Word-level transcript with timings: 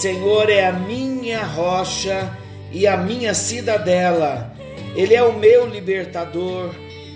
Senhor 0.00 0.48
é 0.48 0.66
a 0.66 0.72
minha 0.72 1.44
rocha 1.44 2.34
e 2.72 2.86
a 2.86 2.96
minha 2.96 3.34
cidadela. 3.34 4.50
Ele 4.96 5.14
é 5.14 5.22
o 5.22 5.34
meu 5.34 5.66
libertador. 5.66 6.70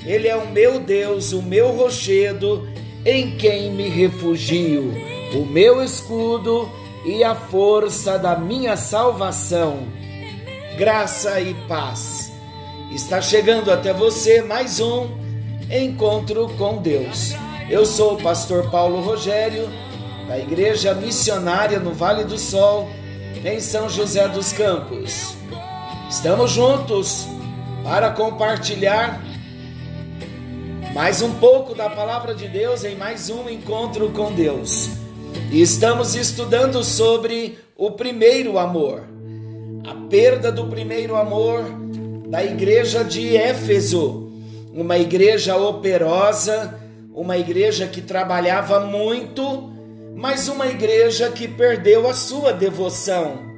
Ele 0.05 0.29
é 0.29 0.37
o 0.37 0.51
meu 0.51 0.79
Deus, 0.79 1.33
o 1.33 1.41
meu 1.41 1.71
rochedo, 1.71 2.69
em 3.07 3.39
quem 3.39 3.71
me 3.71 3.89
refugio, 3.89 4.93
o 5.33 5.47
meu 5.47 5.83
escudo 5.83 6.71
e 7.07 7.25
a 7.25 7.35
força 7.35 8.19
da 8.19 8.37
minha 8.37 8.77
salvação. 8.77 9.89
Graça 10.77 11.41
e 11.41 11.55
paz. 11.67 12.35
Está 12.95 13.23
chegando 13.23 13.73
até 13.73 13.95
você 13.95 14.43
mais 14.43 14.79
um 14.79 15.09
encontro 15.71 16.51
com 16.59 16.83
Deus. 16.83 17.33
Eu 17.71 17.87
sou 17.87 18.13
o 18.13 18.23
pastor 18.23 18.71
Paulo 18.71 19.01
Rogério, 19.01 19.71
da 20.27 20.39
Igreja 20.39 20.95
Missionária 20.95 21.79
no 21.79 21.93
Vale 21.93 22.25
do 22.25 22.39
Sol, 22.39 22.89
em 23.45 23.61
São 23.61 23.89
José 23.89 24.27
dos 24.29 24.53
Campos. 24.53 25.37
Estamos 26.09 26.51
juntos 26.51 27.27
para 27.83 28.11
compartilhar 28.11 29.23
mais 30.95 31.21
um 31.21 31.35
pouco 31.35 31.75
da 31.75 31.91
palavra 31.91 32.35
de 32.35 32.49
Deus 32.49 32.85
em 32.85 32.97
mais 32.97 33.29
um 33.29 33.49
encontro 33.51 34.11
com 34.11 34.33
Deus. 34.33 34.91
E 35.51 35.61
estamos 35.61 36.15
estudando 36.15 36.83
sobre 36.83 37.59
o 37.77 37.91
primeiro 37.91 38.59
amor, 38.59 39.03
a 39.87 39.95
perda 40.09 40.51
do 40.51 40.67
primeiro 40.69 41.17
amor 41.17 41.65
da 42.29 42.43
igreja 42.43 43.05
de 43.05 43.37
Éfeso, 43.37 44.33
uma 44.73 44.97
igreja 44.97 45.57
operosa, 45.57 46.81
uma 47.13 47.37
igreja 47.37 47.87
que 47.87 48.01
trabalhava 48.01 48.81
muito, 48.81 49.74
mas 50.15 50.49
uma 50.49 50.67
igreja 50.67 51.31
que 51.31 51.49
perdeu 51.49 52.09
a 52.09 52.15
sua 52.15 52.53
devoção. 52.53 53.53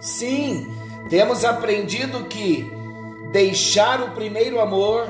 Sim, 0.00 0.66
temos 1.08 1.44
aprendido 1.44 2.24
que 2.24 2.70
deixar 3.32 4.02
o 4.02 4.10
primeiro 4.10 4.60
amor, 4.60 5.08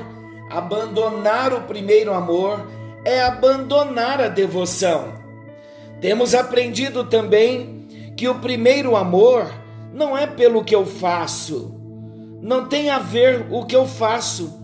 abandonar 0.49 1.53
o 1.53 1.61
primeiro 1.61 2.13
amor, 2.13 2.67
é 3.03 3.21
abandonar 3.21 4.21
a 4.21 4.27
devoção. 4.27 5.13
Temos 5.99 6.35
aprendido 6.35 7.03
também 7.03 7.87
que 8.15 8.27
o 8.27 8.35
primeiro 8.35 8.95
amor 8.95 9.51
não 9.93 10.17
é 10.17 10.27
pelo 10.27 10.63
que 10.63 10.75
eu 10.75 10.85
faço, 10.85 11.75
não 12.41 12.67
tem 12.67 12.89
a 12.89 12.99
ver 12.99 13.47
o 13.51 13.65
que 13.65 13.75
eu 13.75 13.85
faço, 13.85 14.59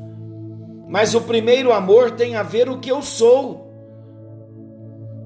mas 0.88 1.14
o 1.14 1.22
primeiro 1.22 1.74
amor 1.74 2.12
tem 2.12 2.36
a 2.36 2.44
ver 2.44 2.70
o 2.70 2.80
que 2.80 2.92
eu 2.92 3.02
sou. 3.02 3.67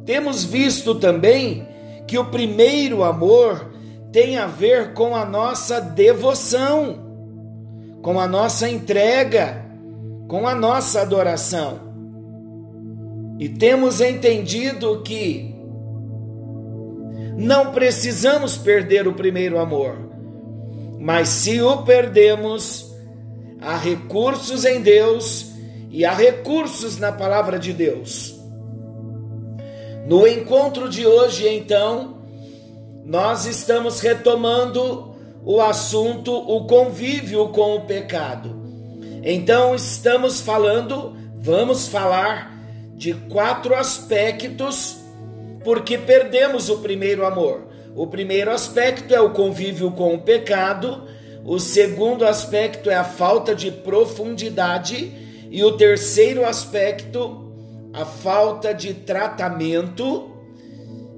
Temos 0.06 0.44
visto 0.44 0.96
também 0.96 1.68
que 2.08 2.18
o 2.18 2.26
primeiro 2.26 3.04
amor 3.04 3.72
tem 4.12 4.38
a 4.38 4.48
ver 4.48 4.94
com 4.94 5.16
a 5.16 5.26
nossa 5.26 5.80
devoção, 5.80 7.00
com 8.02 8.20
a 8.20 8.28
nossa 8.28 8.70
entrega, 8.70 9.66
com 10.28 10.48
a 10.48 10.56
nossa 10.56 11.02
adoração. 11.02 11.92
E 13.40 13.48
temos 13.48 14.02
entendido 14.02 15.02
que 15.04 15.56
não 17.38 17.72
precisamos 17.72 18.58
perder 18.58 19.08
o 19.08 19.14
primeiro 19.14 19.58
amor, 19.58 19.98
mas 21.00 21.30
se 21.30 21.62
o 21.62 21.84
perdemos, 21.84 22.94
há 23.60 23.78
recursos 23.78 24.66
em 24.66 24.82
Deus 24.82 25.52
e 25.90 26.04
há 26.06 26.14
recursos 26.14 26.98
na 26.98 27.12
palavra 27.12 27.58
de 27.58 27.74
Deus. 27.74 28.41
No 30.12 30.28
encontro 30.28 30.90
de 30.90 31.08
hoje, 31.08 31.48
então, 31.48 32.18
nós 33.06 33.46
estamos 33.46 34.02
retomando 34.02 35.16
o 35.42 35.62
assunto, 35.62 36.34
o 36.34 36.66
convívio 36.68 37.48
com 37.48 37.78
o 37.78 37.86
pecado. 37.86 38.54
Então, 39.24 39.74
estamos 39.74 40.42
falando, 40.42 41.16
vamos 41.38 41.88
falar 41.88 42.54
de 42.94 43.14
quatro 43.14 43.74
aspectos 43.74 44.98
porque 45.64 45.98
perdemos 45.98 46.68
o 46.68 46.80
primeiro 46.80 47.26
amor. 47.26 47.70
O 47.96 48.06
primeiro 48.06 48.52
aspecto 48.52 49.16
é 49.16 49.22
o 49.22 49.30
convívio 49.30 49.92
com 49.92 50.14
o 50.14 50.20
pecado, 50.20 51.08
o 51.46 51.58
segundo 51.58 52.26
aspecto 52.26 52.90
é 52.90 52.96
a 52.96 53.06
falta 53.06 53.56
de 53.56 53.72
profundidade, 53.72 55.10
e 55.50 55.64
o 55.64 55.78
terceiro 55.78 56.46
aspecto, 56.46 57.51
a 57.94 58.06
falta 58.06 58.74
de 58.74 58.94
tratamento, 58.94 60.32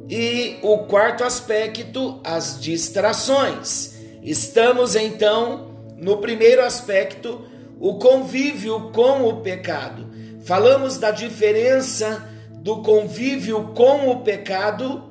e 0.10 0.58
o 0.62 0.80
quarto 0.80 1.24
aspecto, 1.24 2.20
as 2.24 2.60
distrações. 2.60 3.96
Estamos 4.22 4.96
então 4.96 5.74
no 5.98 6.18
primeiro 6.18 6.64
aspecto, 6.64 7.46
o 7.80 7.96
convívio 7.96 8.92
com 8.92 9.28
o 9.28 9.42
pecado. 9.42 10.10
Falamos 10.44 10.98
da 10.98 11.12
diferença 11.12 12.30
do 12.52 12.82
convívio 12.82 13.74
com 13.74 14.10
o 14.10 14.22
pecado, 14.22 15.04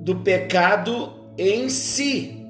do 0.00 0.16
pecado 0.16 1.12
em 1.36 1.68
si. 1.68 2.46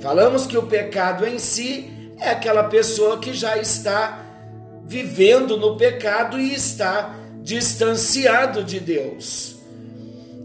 Falamos 0.00 0.46
que 0.46 0.56
o 0.56 0.66
pecado 0.66 1.26
em 1.26 1.38
si 1.38 2.12
é 2.18 2.30
aquela 2.30 2.64
pessoa 2.64 3.18
que 3.18 3.32
já 3.32 3.56
está 3.58 4.25
vivendo 4.86 5.56
no 5.56 5.76
pecado 5.76 6.38
e 6.38 6.54
está 6.54 7.14
distanciado 7.42 8.62
de 8.62 8.80
Deus. 8.80 9.56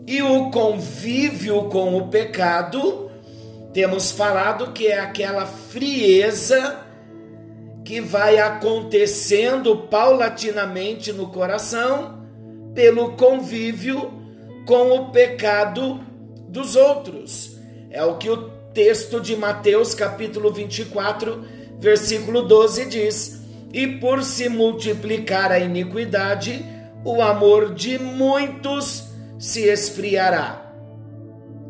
E 0.07 0.21
o 0.21 0.49
convívio 0.49 1.63
com 1.65 1.95
o 1.95 2.07
pecado, 2.07 3.09
temos 3.71 4.11
falado 4.11 4.73
que 4.73 4.87
é 4.87 4.99
aquela 4.99 5.45
frieza 5.45 6.79
que 7.85 8.01
vai 8.01 8.39
acontecendo 8.39 9.77
paulatinamente 9.77 11.13
no 11.13 11.27
coração 11.27 12.25
pelo 12.73 13.13
convívio 13.13 14.11
com 14.65 14.91
o 14.91 15.11
pecado 15.11 15.99
dos 16.47 16.75
outros. 16.75 17.57
É 17.89 18.03
o 18.03 18.17
que 18.17 18.29
o 18.29 18.49
texto 18.73 19.19
de 19.19 19.35
Mateus, 19.35 19.93
capítulo 19.93 20.51
24, 20.51 21.43
versículo 21.79 22.43
12 22.43 22.85
diz: 22.85 23.40
E 23.73 23.87
por 23.87 24.23
se 24.23 24.49
multiplicar 24.49 25.51
a 25.51 25.59
iniquidade, 25.59 26.65
o 27.03 27.21
amor 27.21 27.73
de 27.73 27.97
muitos 27.97 29.05
se 29.39 29.61
esfriará. 29.61 30.71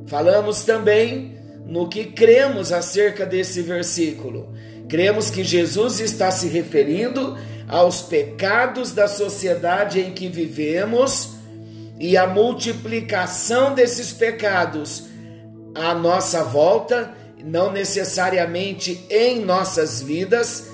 Falamos 0.07 0.63
também 0.63 1.37
no 1.65 1.87
que 1.87 2.05
cremos 2.05 2.73
acerca 2.73 3.25
desse 3.25 3.61
versículo. 3.61 4.53
Cremos 4.89 5.29
que 5.29 5.43
Jesus 5.43 5.99
está 5.99 6.31
se 6.31 6.47
referindo 6.47 7.37
aos 7.67 8.01
pecados 8.01 8.91
da 8.91 9.07
sociedade 9.07 10.01
em 10.01 10.11
que 10.11 10.27
vivemos 10.27 11.35
e 11.97 12.17
a 12.17 12.27
multiplicação 12.27 13.73
desses 13.73 14.11
pecados 14.11 15.03
à 15.73 15.93
nossa 15.93 16.43
volta, 16.43 17.13
não 17.41 17.71
necessariamente 17.71 19.05
em 19.09 19.39
nossas 19.39 20.01
vidas, 20.01 20.70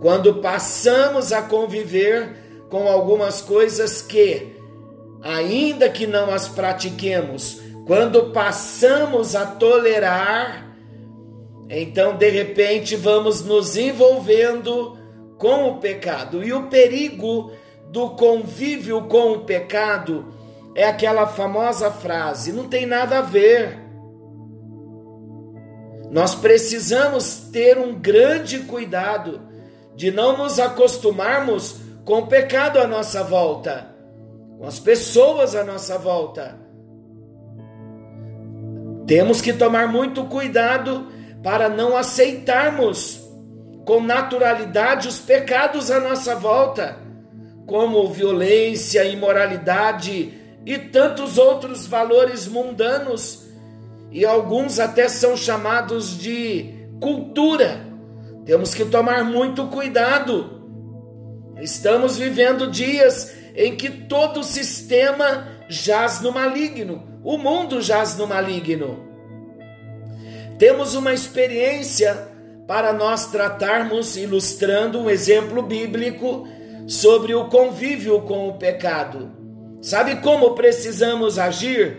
quando 0.00 0.34
passamos 0.36 1.32
a 1.32 1.42
conviver 1.42 2.36
com 2.70 2.88
algumas 2.88 3.40
coisas 3.40 4.00
que, 4.00 4.54
ainda 5.22 5.88
que 5.88 6.06
não 6.06 6.32
as 6.32 6.48
pratiquemos, 6.48 7.60
quando 7.86 8.30
passamos 8.30 9.34
a 9.34 9.46
tolerar, 9.46 10.66
então 11.68 12.16
de 12.16 12.28
repente 12.28 12.94
vamos 12.94 13.42
nos 13.42 13.76
envolvendo 13.76 14.96
com 15.36 15.70
o 15.70 15.78
pecado. 15.78 16.44
E 16.44 16.52
o 16.52 16.64
perigo 16.64 17.50
do 17.90 18.10
convívio 18.10 19.02
com 19.04 19.32
o 19.32 19.40
pecado 19.40 20.26
é 20.74 20.84
aquela 20.84 21.26
famosa 21.26 21.90
frase: 21.90 22.52
não 22.52 22.68
tem 22.68 22.86
nada 22.86 23.18
a 23.18 23.22
ver. 23.22 23.78
Nós 26.10 26.34
precisamos 26.34 27.48
ter 27.52 27.78
um 27.78 27.94
grande 27.94 28.60
cuidado 28.60 29.47
de 29.98 30.12
não 30.12 30.36
nos 30.38 30.60
acostumarmos 30.60 31.80
com 32.04 32.20
o 32.20 32.26
pecado 32.28 32.78
à 32.78 32.86
nossa 32.86 33.24
volta, 33.24 33.88
com 34.56 34.64
as 34.64 34.78
pessoas 34.78 35.56
à 35.56 35.64
nossa 35.64 35.98
volta. 35.98 36.56
Temos 39.08 39.40
que 39.40 39.52
tomar 39.52 39.88
muito 39.88 40.24
cuidado 40.26 41.08
para 41.42 41.68
não 41.68 41.96
aceitarmos 41.96 43.20
com 43.84 44.00
naturalidade 44.00 45.08
os 45.08 45.18
pecados 45.18 45.90
à 45.90 45.98
nossa 45.98 46.36
volta, 46.36 46.96
como 47.66 48.06
violência, 48.06 49.04
imoralidade 49.04 50.32
e 50.64 50.78
tantos 50.78 51.38
outros 51.38 51.88
valores 51.88 52.46
mundanos, 52.46 53.48
e 54.12 54.24
alguns 54.24 54.78
até 54.78 55.08
são 55.08 55.36
chamados 55.36 56.16
de 56.16 56.88
cultura. 57.00 57.87
Temos 58.48 58.72
que 58.72 58.86
tomar 58.86 59.26
muito 59.26 59.66
cuidado. 59.66 60.62
Estamos 61.60 62.16
vivendo 62.16 62.70
dias 62.70 63.36
em 63.54 63.76
que 63.76 63.90
todo 63.90 64.40
o 64.40 64.42
sistema 64.42 65.46
jaz 65.68 66.22
no 66.22 66.32
maligno, 66.32 67.20
o 67.22 67.36
mundo 67.36 67.82
jaz 67.82 68.16
no 68.16 68.26
maligno. 68.26 69.06
Temos 70.58 70.94
uma 70.94 71.12
experiência 71.12 72.26
para 72.66 72.90
nós 72.90 73.26
tratarmos, 73.26 74.16
ilustrando 74.16 74.98
um 74.98 75.10
exemplo 75.10 75.60
bíblico 75.60 76.48
sobre 76.86 77.34
o 77.34 77.50
convívio 77.50 78.22
com 78.22 78.48
o 78.48 78.54
pecado. 78.54 79.30
Sabe 79.82 80.22
como 80.22 80.54
precisamos 80.54 81.38
agir? 81.38 81.98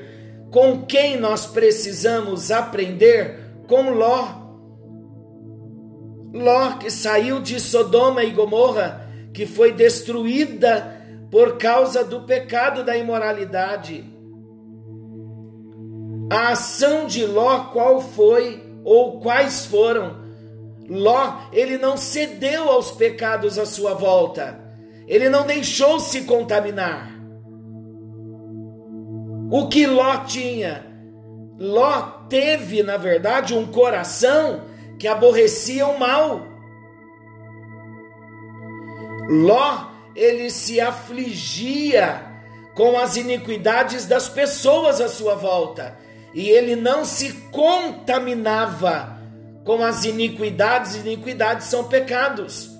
Com 0.49 0.81
quem 0.81 1.15
nós 1.15 1.45
precisamos 1.45 2.49
aprender? 2.49 3.37
Com 3.67 3.91
Ló. 3.91 4.38
Ló 6.33 6.73
que 6.77 6.91
saiu 6.91 7.39
de 7.39 7.59
Sodoma 7.59 8.23
e 8.23 8.31
Gomorra, 8.31 9.07
que 9.33 9.45
foi 9.45 9.71
destruída 9.71 10.95
por 11.31 11.57
causa 11.57 12.03
do 12.03 12.21
pecado 12.21 12.83
da 12.83 12.97
imoralidade. 12.97 14.03
A 16.31 16.49
ação 16.49 17.07
de 17.07 17.25
Ló 17.25 17.65
qual 17.71 18.01
foi 18.01 18.63
ou 18.83 19.19
quais 19.19 19.65
foram? 19.65 20.17
Ló, 20.87 21.39
ele 21.51 21.77
não 21.77 21.97
cedeu 21.97 22.69
aos 22.69 22.91
pecados 22.91 23.57
à 23.57 23.65
sua 23.65 23.93
volta. 23.93 24.59
Ele 25.07 25.29
não 25.29 25.45
deixou 25.45 25.99
se 25.99 26.21
contaminar. 26.21 27.11
O 29.51 29.67
que 29.67 29.87
Ló 29.87 30.17
tinha? 30.25 30.85
Ló 31.57 32.01
teve, 32.29 32.83
na 32.83 32.97
verdade, 32.97 33.55
um 33.55 33.65
coração 33.65 34.61
que 34.99 35.07
aborrecia 35.07 35.87
o 35.87 35.97
mal. 35.97 36.45
Ló, 39.29 39.87
ele 40.15 40.51
se 40.51 40.81
afligia 40.81 42.25
com 42.75 42.99
as 42.99 43.15
iniquidades 43.15 44.05
das 44.05 44.27
pessoas 44.27 44.99
à 45.01 45.07
sua 45.07 45.35
volta, 45.35 45.97
e 46.33 46.49
ele 46.49 46.75
não 46.75 47.05
se 47.05 47.31
contaminava 47.51 49.17
com 49.63 49.83
as 49.83 50.03
iniquidades, 50.03 50.95
iniquidades 50.95 51.67
são 51.67 51.85
pecados 51.85 52.71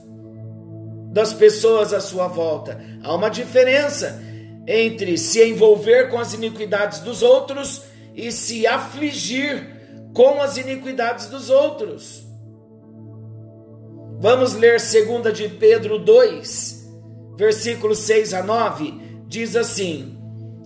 das 1.12 1.34
pessoas 1.34 1.94
à 1.94 2.00
sua 2.00 2.28
volta. 2.28 2.80
Há 3.04 3.14
uma 3.14 3.30
diferença 3.30 4.22
entre 4.68 5.18
se 5.18 5.44
envolver 5.44 6.10
com 6.10 6.20
as 6.20 6.34
iniquidades 6.34 7.00
dos 7.00 7.24
outros 7.24 7.84
e 8.16 8.32
se 8.32 8.68
afligir 8.68 9.79
com 10.14 10.42
as 10.42 10.58
iniquidades 10.58 11.28
dos 11.28 11.50
outros. 11.50 12.28
Vamos 14.20 14.54
ler 14.54 14.78
2 14.80 15.34
de 15.34 15.48
Pedro 15.48 16.00
2, 16.00 16.90
versículos 17.38 18.00
6 18.00 18.34
a 18.34 18.44
9, 18.44 18.94
diz 19.28 19.56
assim: 19.56 20.18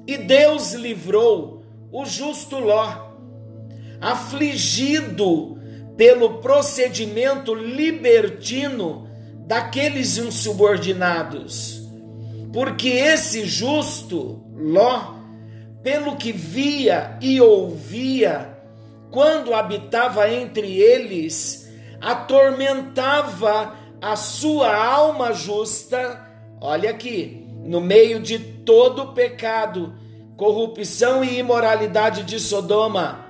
E 0.08 0.18
Deus 0.18 0.74
livrou 0.74 1.64
o 1.92 2.06
justo 2.06 2.58
Ló, 2.58 3.12
afligido 4.02 5.58
pelo 5.96 6.40
procedimento 6.40 7.54
libertino 7.54 9.08
daqueles 9.46 10.18
insubordinados 10.18 11.84
porque 12.54 12.90
esse 12.90 13.46
justo, 13.48 14.46
Ló, 14.56 15.16
pelo 15.82 16.16
que 16.16 16.32
via 16.32 17.18
e 17.20 17.42
ouvia, 17.42 18.53
quando 19.14 19.54
habitava 19.54 20.28
entre 20.28 20.82
eles, 20.82 21.72
atormentava 22.02 23.76
a 24.02 24.16
sua 24.16 24.76
alma 24.76 25.32
justa, 25.32 26.20
olha 26.60 26.90
aqui, 26.90 27.48
no 27.64 27.80
meio 27.80 28.20
de 28.20 28.40
todo 28.40 29.14
pecado, 29.14 29.94
corrupção 30.36 31.24
e 31.24 31.38
imoralidade 31.38 32.24
de 32.24 32.40
Sodoma. 32.40 33.24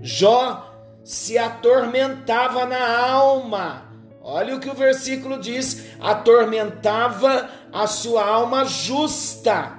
Jó 0.00 0.72
se 1.02 1.36
atormentava 1.36 2.64
na 2.64 3.08
alma 3.10 3.90
Olha 4.22 4.54
o 4.54 4.60
que 4.60 4.68
o 4.68 4.74
versículo 4.74 5.40
diz: 5.40 5.96
atormentava 5.98 7.48
a 7.72 7.86
sua 7.86 8.24
alma 8.24 8.64
justa, 8.64 9.72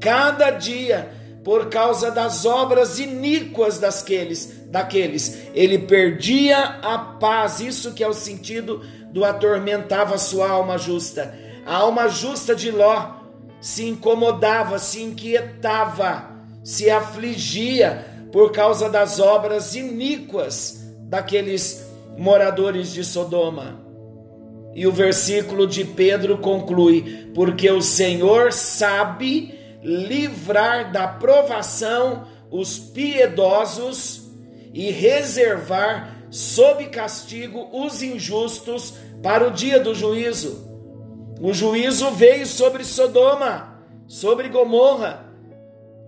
cada 0.00 0.50
dia, 0.50 1.12
por 1.44 1.68
causa 1.68 2.10
das 2.10 2.44
obras 2.44 2.98
iníquas 2.98 3.78
daqueles, 3.78 4.66
daqueles. 4.66 5.42
Ele 5.54 5.78
perdia 5.78 6.58
a 6.82 6.98
paz, 6.98 7.60
isso 7.60 7.92
que 7.94 8.04
é 8.04 8.08
o 8.08 8.14
sentido 8.14 8.82
do 9.12 9.24
atormentava 9.24 10.18
sua 10.18 10.50
alma 10.50 10.76
justa. 10.76 11.34
A 11.66 11.76
alma 11.76 12.08
justa 12.08 12.54
de 12.54 12.70
Ló 12.70 13.20
se 13.60 13.86
incomodava, 13.86 14.78
se 14.78 15.02
inquietava, 15.02 16.30
se 16.62 16.90
afligia 16.90 18.06
por 18.32 18.52
causa 18.52 18.88
das 18.88 19.18
obras 19.18 19.74
iníquas 19.74 20.80
daqueles 21.00 21.86
moradores 22.16 22.92
de 22.92 23.02
Sodoma. 23.02 23.80
E 24.74 24.86
o 24.86 24.92
versículo 24.92 25.66
de 25.66 25.84
Pedro 25.84 26.38
conclui: 26.38 27.30
Porque 27.34 27.70
o 27.70 27.82
Senhor 27.82 28.52
sabe 28.52 29.59
livrar 29.82 30.92
da 30.92 31.08
provação 31.08 32.26
os 32.50 32.78
piedosos 32.78 34.28
e 34.72 34.90
reservar 34.90 36.16
sob 36.30 36.86
castigo 36.86 37.68
os 37.72 38.02
injustos 38.02 38.94
para 39.22 39.46
o 39.46 39.50
dia 39.50 39.80
do 39.80 39.94
juízo. 39.94 40.68
O 41.40 41.52
juízo 41.52 42.10
veio 42.10 42.46
sobre 42.46 42.84
Sodoma, 42.84 43.82
sobre 44.06 44.48
Gomorra, 44.48 45.26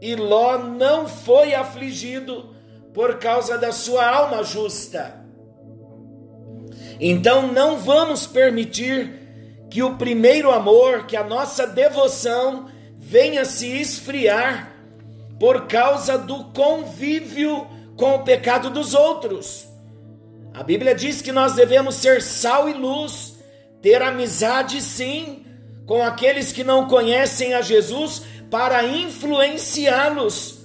e 0.01 0.15
Ló 0.15 0.59
não 0.59 1.09
foi 1.09 1.55
afligido 1.55 2.55
por 2.93 3.19
causa 3.19 3.57
da 3.57 3.73
sua 3.73 4.07
alma 4.07 4.43
justa. 4.43 5.23
Então 7.01 7.49
não 7.49 7.79
vamos 7.79 8.27
permitir 8.27 9.67
que 9.71 9.83
o 9.83 9.97
primeiro 9.97 10.51
amor, 10.51 11.07
que 11.07 11.17
a 11.17 11.25
nossa 11.25 11.67
devoção 11.67 12.67
venha 13.05 13.45
se 13.45 13.67
esfriar 13.67 14.73
por 15.39 15.67
causa 15.67 16.17
do 16.17 16.45
convívio 16.45 17.67
com 17.97 18.15
o 18.15 18.23
pecado 18.23 18.71
dos 18.71 18.95
outros. 18.95 19.67
A 20.55 20.63
Bíblia 20.63 20.95
diz 20.95 21.21
que 21.21 21.33
nós 21.33 21.55
devemos 21.55 21.97
ser 21.97 22.23
sal 22.23 22.69
e 22.69 22.73
luz, 22.73 23.39
ter 23.83 24.01
amizade 24.01 24.81
sim 24.81 25.45
com 25.85 26.01
aqueles 26.01 26.53
que 26.53 26.63
não 26.63 26.87
conhecem 26.87 27.55
a 27.55 27.61
Jesus 27.61 28.23
para 28.49 28.85
influenciá-los 28.85 30.65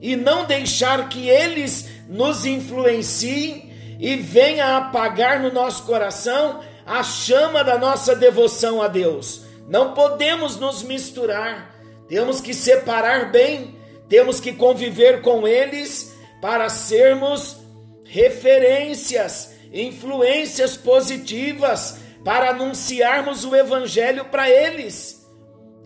e 0.00 0.16
não 0.16 0.46
deixar 0.46 1.10
que 1.10 1.28
eles 1.28 1.90
nos 2.08 2.46
influenciem 2.46 3.70
e 4.00 4.16
venha 4.16 4.78
apagar 4.78 5.38
no 5.40 5.52
nosso 5.52 5.82
coração 5.82 6.60
a 6.86 7.02
chama 7.02 7.62
da 7.62 7.76
nossa 7.76 8.16
devoção 8.16 8.80
a 8.80 8.88
Deus. 8.88 9.42
Não 9.68 9.92
podemos 9.92 10.56
nos 10.56 10.82
misturar, 10.82 11.73
temos 12.14 12.40
que 12.40 12.54
separar 12.54 13.32
bem, 13.32 13.74
temos 14.08 14.38
que 14.38 14.52
conviver 14.52 15.20
com 15.20 15.48
eles 15.48 16.14
para 16.40 16.68
sermos 16.68 17.56
referências, 18.04 19.52
influências 19.72 20.76
positivas 20.76 21.98
para 22.24 22.50
anunciarmos 22.50 23.44
o 23.44 23.56
evangelho 23.56 24.26
para 24.26 24.48
eles 24.48 25.28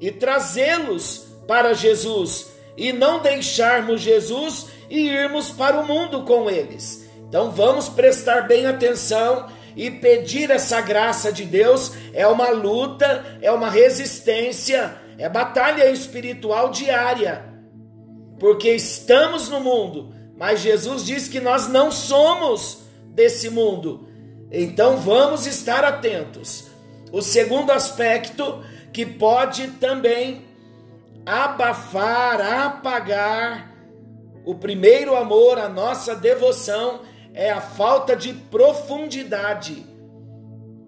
e 0.02 0.10
trazê-los 0.10 1.24
para 1.46 1.72
Jesus 1.72 2.48
e 2.76 2.92
não 2.92 3.22
deixarmos 3.22 4.02
Jesus 4.02 4.66
e 4.90 5.08
irmos 5.08 5.48
para 5.48 5.80
o 5.80 5.86
mundo 5.86 6.24
com 6.24 6.50
eles. 6.50 7.08
Então 7.26 7.50
vamos 7.50 7.88
prestar 7.88 8.42
bem 8.42 8.66
atenção 8.66 9.48
e 9.74 9.90
pedir 9.90 10.50
essa 10.50 10.82
graça 10.82 11.32
de 11.32 11.44
Deus. 11.44 11.94
É 12.12 12.26
uma 12.26 12.50
luta, 12.50 13.38
é 13.40 13.50
uma 13.50 13.70
resistência, 13.70 15.07
é 15.18 15.28
batalha 15.28 15.90
espiritual 15.90 16.70
diária. 16.70 17.44
Porque 18.38 18.70
estamos 18.70 19.48
no 19.48 19.60
mundo, 19.60 20.14
mas 20.36 20.60
Jesus 20.60 21.04
diz 21.04 21.28
que 21.28 21.40
nós 21.40 21.66
não 21.66 21.90
somos 21.90 22.84
desse 23.08 23.50
mundo. 23.50 24.08
Então 24.50 24.96
vamos 24.96 25.44
estar 25.44 25.84
atentos. 25.84 26.68
O 27.10 27.20
segundo 27.20 27.72
aspecto 27.72 28.62
que 28.92 29.04
pode 29.04 29.66
também 29.72 30.46
abafar, 31.26 32.40
apagar 32.40 33.74
o 34.44 34.54
primeiro 34.54 35.16
amor, 35.16 35.58
a 35.58 35.68
nossa 35.68 36.14
devoção, 36.14 37.00
é 37.34 37.50
a 37.50 37.60
falta 37.60 38.16
de 38.16 38.32
profundidade. 38.32 39.84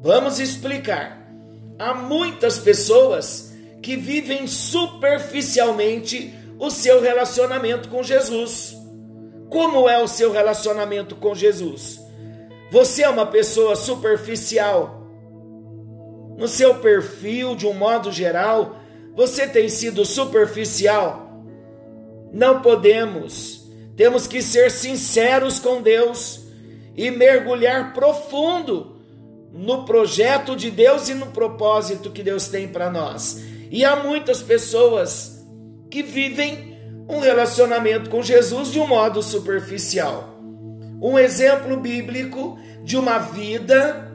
Vamos 0.01 0.41
explicar. 0.41 1.21
Há 1.79 1.93
muitas 1.93 2.59
pessoas 2.59 3.50
que 3.83 3.97
vivem 3.97 4.47
superficialmente 4.47 6.35
o 6.59 6.71
seu 6.71 7.01
relacionamento 7.01 7.89
com 7.89 8.03
Jesus. 8.03 8.77
Como 9.49 9.89
é 9.89 10.01
o 10.03 10.07
seu 10.07 10.31
relacionamento 10.31 11.17
com 11.17 11.35
Jesus? 11.35 12.01
Você 12.71 13.03
é 13.03 13.09
uma 13.09 13.27
pessoa 13.27 13.75
superficial. 13.75 15.01
No 16.37 16.47
seu 16.47 16.77
perfil, 16.77 17.57
de 17.57 17.67
um 17.67 17.75
modo 17.75 18.13
geral, 18.13 18.77
você 19.15 19.47
tem 19.47 19.69
sido 19.69 20.05
superficial. 20.05 21.45
Não 22.33 22.63
podemos. 22.63 23.69
Temos 23.97 24.27
que 24.27 24.41
ser 24.41 24.71
sinceros 24.71 25.59
com 25.59 25.83
Deus 25.83 26.47
e 26.95 27.11
mergulhar 27.11 27.93
profundo 27.93 29.01
no 29.53 29.85
projeto 29.85 30.55
de 30.55 30.71
Deus 30.71 31.09
e 31.09 31.15
no 31.15 31.27
propósito 31.27 32.11
que 32.11 32.23
Deus 32.23 32.47
tem 32.49 32.69
para 32.69 32.89
nós. 32.89 33.43
E 33.71 33.85
há 33.85 33.97
muitas 33.97 34.43
pessoas 34.43 35.47
que 35.89 36.03
vivem 36.03 36.77
um 37.09 37.21
relacionamento 37.21 38.11
com 38.11 38.23
Jesus 38.23 38.71
de 38.71 38.81
um 38.81 38.87
modo 38.87 39.23
superficial. 39.23 40.39
Um 41.01 41.19
exemplo 41.19 41.77
bíblico 41.77 42.59
de 42.85 42.97
uma 42.97 43.19
vida 43.19 44.11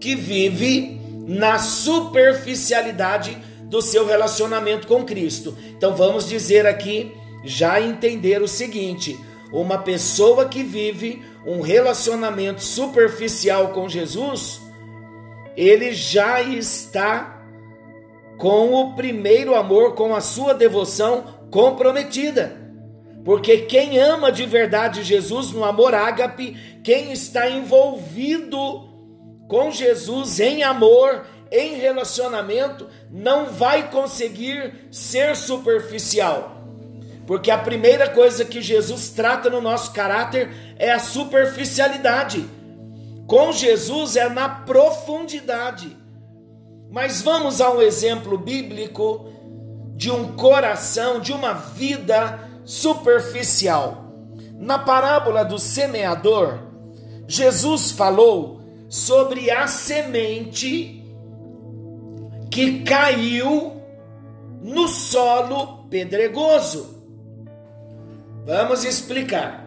que 0.00 0.14
vive 0.14 1.00
na 1.26 1.58
superficialidade 1.58 3.38
do 3.64 3.80
seu 3.80 4.06
relacionamento 4.06 4.86
com 4.86 5.04
Cristo. 5.04 5.56
Então 5.76 5.96
vamos 5.96 6.28
dizer 6.28 6.66
aqui, 6.66 7.12
já 7.44 7.80
entender 7.80 8.42
o 8.42 8.48
seguinte: 8.48 9.18
uma 9.52 9.78
pessoa 9.78 10.46
que 10.46 10.62
vive 10.62 11.22
um 11.46 11.60
relacionamento 11.60 12.62
superficial 12.62 13.68
com 13.68 13.88
Jesus, 13.88 14.60
ele 15.56 15.92
já 15.92 16.42
está 16.42 17.33
com 18.38 18.74
o 18.74 18.94
primeiro 18.94 19.54
amor, 19.54 19.94
com 19.94 20.14
a 20.14 20.20
sua 20.20 20.54
devoção 20.54 21.24
comprometida. 21.50 22.64
Porque 23.24 23.58
quem 23.58 23.98
ama 23.98 24.30
de 24.30 24.44
verdade 24.44 25.02
Jesus 25.02 25.50
no 25.52 25.64
amor 25.64 25.94
ágape, 25.94 26.56
quem 26.82 27.12
está 27.12 27.48
envolvido 27.48 28.88
com 29.48 29.70
Jesus 29.70 30.40
em 30.40 30.62
amor, 30.62 31.24
em 31.50 31.76
relacionamento, 31.76 32.86
não 33.10 33.46
vai 33.46 33.90
conseguir 33.90 34.88
ser 34.90 35.36
superficial. 35.36 36.62
Porque 37.26 37.50
a 37.50 37.56
primeira 37.56 38.10
coisa 38.10 38.44
que 38.44 38.60
Jesus 38.60 39.10
trata 39.10 39.48
no 39.48 39.60
nosso 39.60 39.92
caráter 39.92 40.50
é 40.78 40.92
a 40.92 40.98
superficialidade. 40.98 42.44
Com 43.26 43.52
Jesus 43.52 44.16
é 44.16 44.28
na 44.28 44.48
profundidade. 44.48 45.96
Mas 46.94 47.22
vamos 47.22 47.60
a 47.60 47.72
um 47.72 47.82
exemplo 47.82 48.38
bíblico 48.38 49.26
de 49.96 50.12
um 50.12 50.36
coração, 50.36 51.18
de 51.18 51.32
uma 51.32 51.52
vida 51.52 52.38
superficial. 52.64 54.14
Na 54.60 54.78
parábola 54.78 55.44
do 55.44 55.58
semeador, 55.58 56.60
Jesus 57.26 57.90
falou 57.90 58.60
sobre 58.88 59.50
a 59.50 59.66
semente 59.66 61.04
que 62.48 62.84
caiu 62.84 63.82
no 64.62 64.86
solo 64.86 65.88
pedregoso. 65.90 67.04
Vamos 68.46 68.84
explicar. 68.84 69.64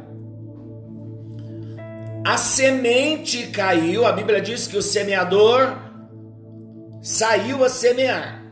A 2.25 2.38
semente 2.38 3.48
caiu, 3.48 4.05
a 4.05 4.13
Bíblia 4.13 4.39
diz 4.39 4.65
que 4.65 4.77
o 4.77 4.81
semeador 4.81 5.87
saiu 7.08 7.64
a 7.64 7.70
semear. 7.70 8.44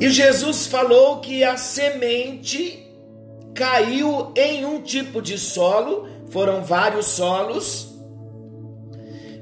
E 0.00 0.10
Jesus 0.10 0.66
falou 0.66 1.20
que 1.20 1.44
a 1.44 1.56
semente 1.56 2.84
caiu 3.54 4.32
em 4.34 4.64
um 4.64 4.82
tipo 4.82 5.22
de 5.22 5.38
solo, 5.38 6.08
foram 6.30 6.64
vários 6.64 7.06
solos, 7.06 7.96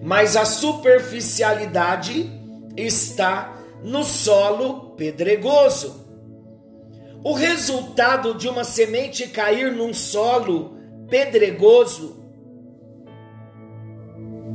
mas 0.02 0.36
a 0.36 0.44
superficialidade 0.44 2.30
está 2.76 3.58
no 3.82 4.04
solo 4.04 4.90
pedregoso. 4.90 6.04
O 7.24 7.32
resultado 7.32 8.34
de 8.34 8.46
uma 8.46 8.62
semente 8.62 9.26
cair 9.28 9.72
num 9.72 9.94
solo 9.94 10.76
pedregoso, 11.08 12.25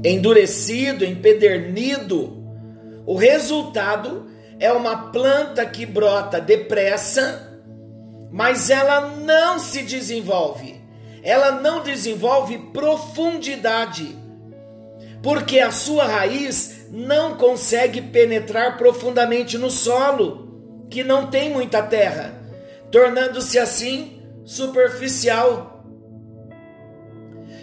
endurecido, 0.04 1.06
empedernido, 1.06 2.42
o 3.06 3.16
resultado 3.16 4.28
é 4.60 4.72
uma 4.72 5.12
planta 5.12 5.66
que 5.66 5.86
brota 5.86 6.40
depressa, 6.40 7.62
mas 8.32 8.70
ela 8.70 9.16
não 9.18 9.60
se 9.60 9.84
desenvolve. 9.84 10.80
Ela 11.24 11.52
não 11.62 11.84
desenvolve 11.84 12.58
profundidade, 12.74 14.18
porque 15.22 15.60
a 15.60 15.72
sua 15.72 16.06
raiz 16.06 16.88
não 16.90 17.36
consegue 17.36 18.02
penetrar 18.02 18.78
profundamente 18.78 19.58
no 19.58 19.70
solo, 19.70 20.88
que 20.90 21.04
não 21.04 21.28
tem 21.28 21.52
muita 21.52 21.82
terra 21.84 22.42
tornando-se 22.92 23.58
assim 23.58 24.22
superficial. 24.44 25.71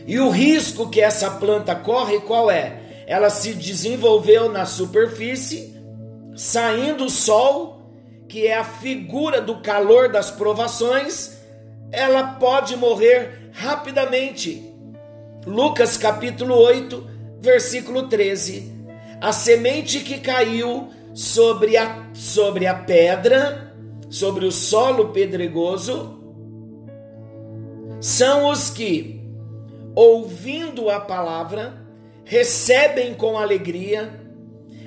E 0.08 0.18
o 0.18 0.30
risco 0.30 0.88
que 0.88 1.00
essa 1.00 1.30
planta 1.30 1.76
corre 1.76 2.18
qual 2.20 2.50
é? 2.50 3.04
Ela 3.06 3.30
se 3.30 3.54
desenvolveu 3.54 4.50
na 4.50 4.66
superfície, 4.66 5.72
saindo 6.34 7.04
o 7.04 7.10
sol, 7.10 7.92
que 8.28 8.48
é 8.48 8.58
a 8.58 8.64
figura 8.64 9.40
do 9.40 9.60
calor 9.60 10.08
das 10.08 10.30
provações, 10.30 11.38
ela 11.92 12.34
pode 12.34 12.76
morrer 12.76 13.50
rapidamente. 13.52 14.64
Lucas 15.46 15.96
capítulo 15.96 16.56
8, 16.56 17.06
versículo 17.40 18.08
13. 18.08 18.72
A 19.20 19.30
semente 19.32 20.00
que 20.00 20.18
caiu 20.18 20.88
sobre 21.14 21.76
a, 21.76 22.08
sobre 22.12 22.66
a 22.66 22.74
pedra 22.74 23.68
sobre 24.10 24.46
o 24.46 24.52
solo 24.52 25.08
pedregoso 25.08 26.18
são 28.00 28.48
os 28.50 28.70
que, 28.70 29.17
ouvindo 29.98 30.88
a 30.88 31.00
palavra, 31.00 31.84
recebem 32.24 33.14
com 33.14 33.36
alegria. 33.36 34.08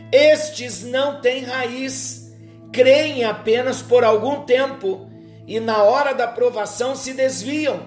Estes 0.10 0.86
não 0.86 1.20
têm 1.20 1.44
raiz, 1.44 2.34
creem 2.72 3.26
apenas 3.26 3.82
por 3.82 4.06
algum 4.06 4.44
tempo 4.44 5.10
e 5.46 5.60
na 5.60 5.84
hora 5.84 6.14
da 6.14 6.30
provação 6.30 6.96
se 6.96 7.12
desviam. 7.12 7.82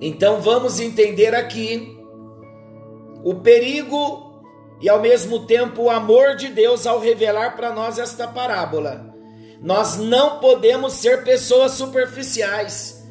Então 0.00 0.40
vamos 0.40 0.80
entender 0.80 1.34
aqui 1.34 1.98
o 3.22 3.34
perigo 3.34 4.42
e 4.80 4.88
ao 4.88 5.02
mesmo 5.02 5.46
tempo 5.46 5.82
o 5.82 5.90
amor 5.90 6.34
de 6.34 6.48
Deus 6.48 6.86
ao 6.86 6.98
revelar 6.98 7.56
para 7.56 7.74
nós 7.74 7.98
esta 7.98 8.26
parábola. 8.26 9.14
Nós 9.60 9.98
não 9.98 10.40
podemos 10.40 10.94
ser 10.94 11.24
pessoas 11.24 11.72
superficiais. 11.72 13.01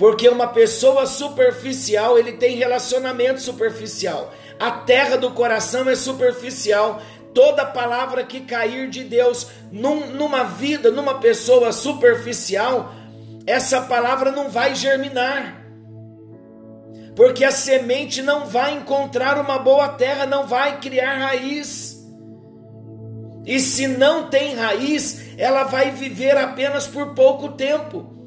Porque 0.00 0.30
uma 0.30 0.46
pessoa 0.46 1.04
superficial, 1.04 2.18
ele 2.18 2.32
tem 2.32 2.56
relacionamento 2.56 3.38
superficial. 3.38 4.32
A 4.58 4.70
terra 4.70 5.18
do 5.18 5.30
coração 5.32 5.90
é 5.90 5.94
superficial. 5.94 7.02
Toda 7.34 7.66
palavra 7.66 8.24
que 8.24 8.40
cair 8.40 8.88
de 8.88 9.04
Deus 9.04 9.48
num, 9.70 10.06
numa 10.06 10.42
vida, 10.42 10.90
numa 10.90 11.20
pessoa 11.20 11.70
superficial, 11.70 12.94
essa 13.46 13.82
palavra 13.82 14.32
não 14.32 14.48
vai 14.48 14.74
germinar. 14.74 15.66
Porque 17.14 17.44
a 17.44 17.50
semente 17.50 18.22
não 18.22 18.46
vai 18.46 18.72
encontrar 18.72 19.38
uma 19.38 19.58
boa 19.58 19.86
terra, 19.86 20.24
não 20.24 20.46
vai 20.46 20.80
criar 20.80 21.18
raiz. 21.18 22.02
E 23.44 23.60
se 23.60 23.86
não 23.86 24.30
tem 24.30 24.54
raiz, 24.54 25.36
ela 25.36 25.64
vai 25.64 25.90
viver 25.90 26.38
apenas 26.38 26.86
por 26.86 27.14
pouco 27.14 27.50
tempo. 27.50 28.19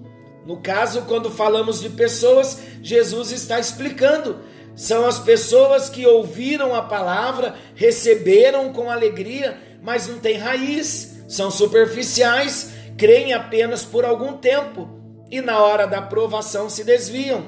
No 0.46 0.58
caso, 0.58 1.04
quando 1.04 1.32
falamos 1.32 1.80
de 1.80 1.90
pessoas, 1.90 2.60
Jesus 2.82 3.32
está 3.32 3.60
explicando. 3.60 4.40
São 4.76 5.06
as 5.06 5.20
pessoas 5.20 5.90
que 5.90 6.06
ouviram 6.06 6.74
a 6.74 6.82
palavra, 6.82 7.56
receberam 7.76 8.74
com 8.74 8.90
alegria, 8.90 9.58
mas 9.82 10.08
não 10.08 10.20
têm 10.20 10.38
raiz, 10.38 11.24
são 11.28 11.52
superficiais, 11.52 12.72
creem 12.98 13.34
apenas 13.34 13.84
por 13.84 14.04
algum 14.04 14.34
tempo 14.34 14.90
e 15.30 15.42
na 15.42 15.60
hora 15.60 15.88
da 15.88 16.02
provação 16.02 16.70
se 16.70 16.84
desviam. 16.84 17.44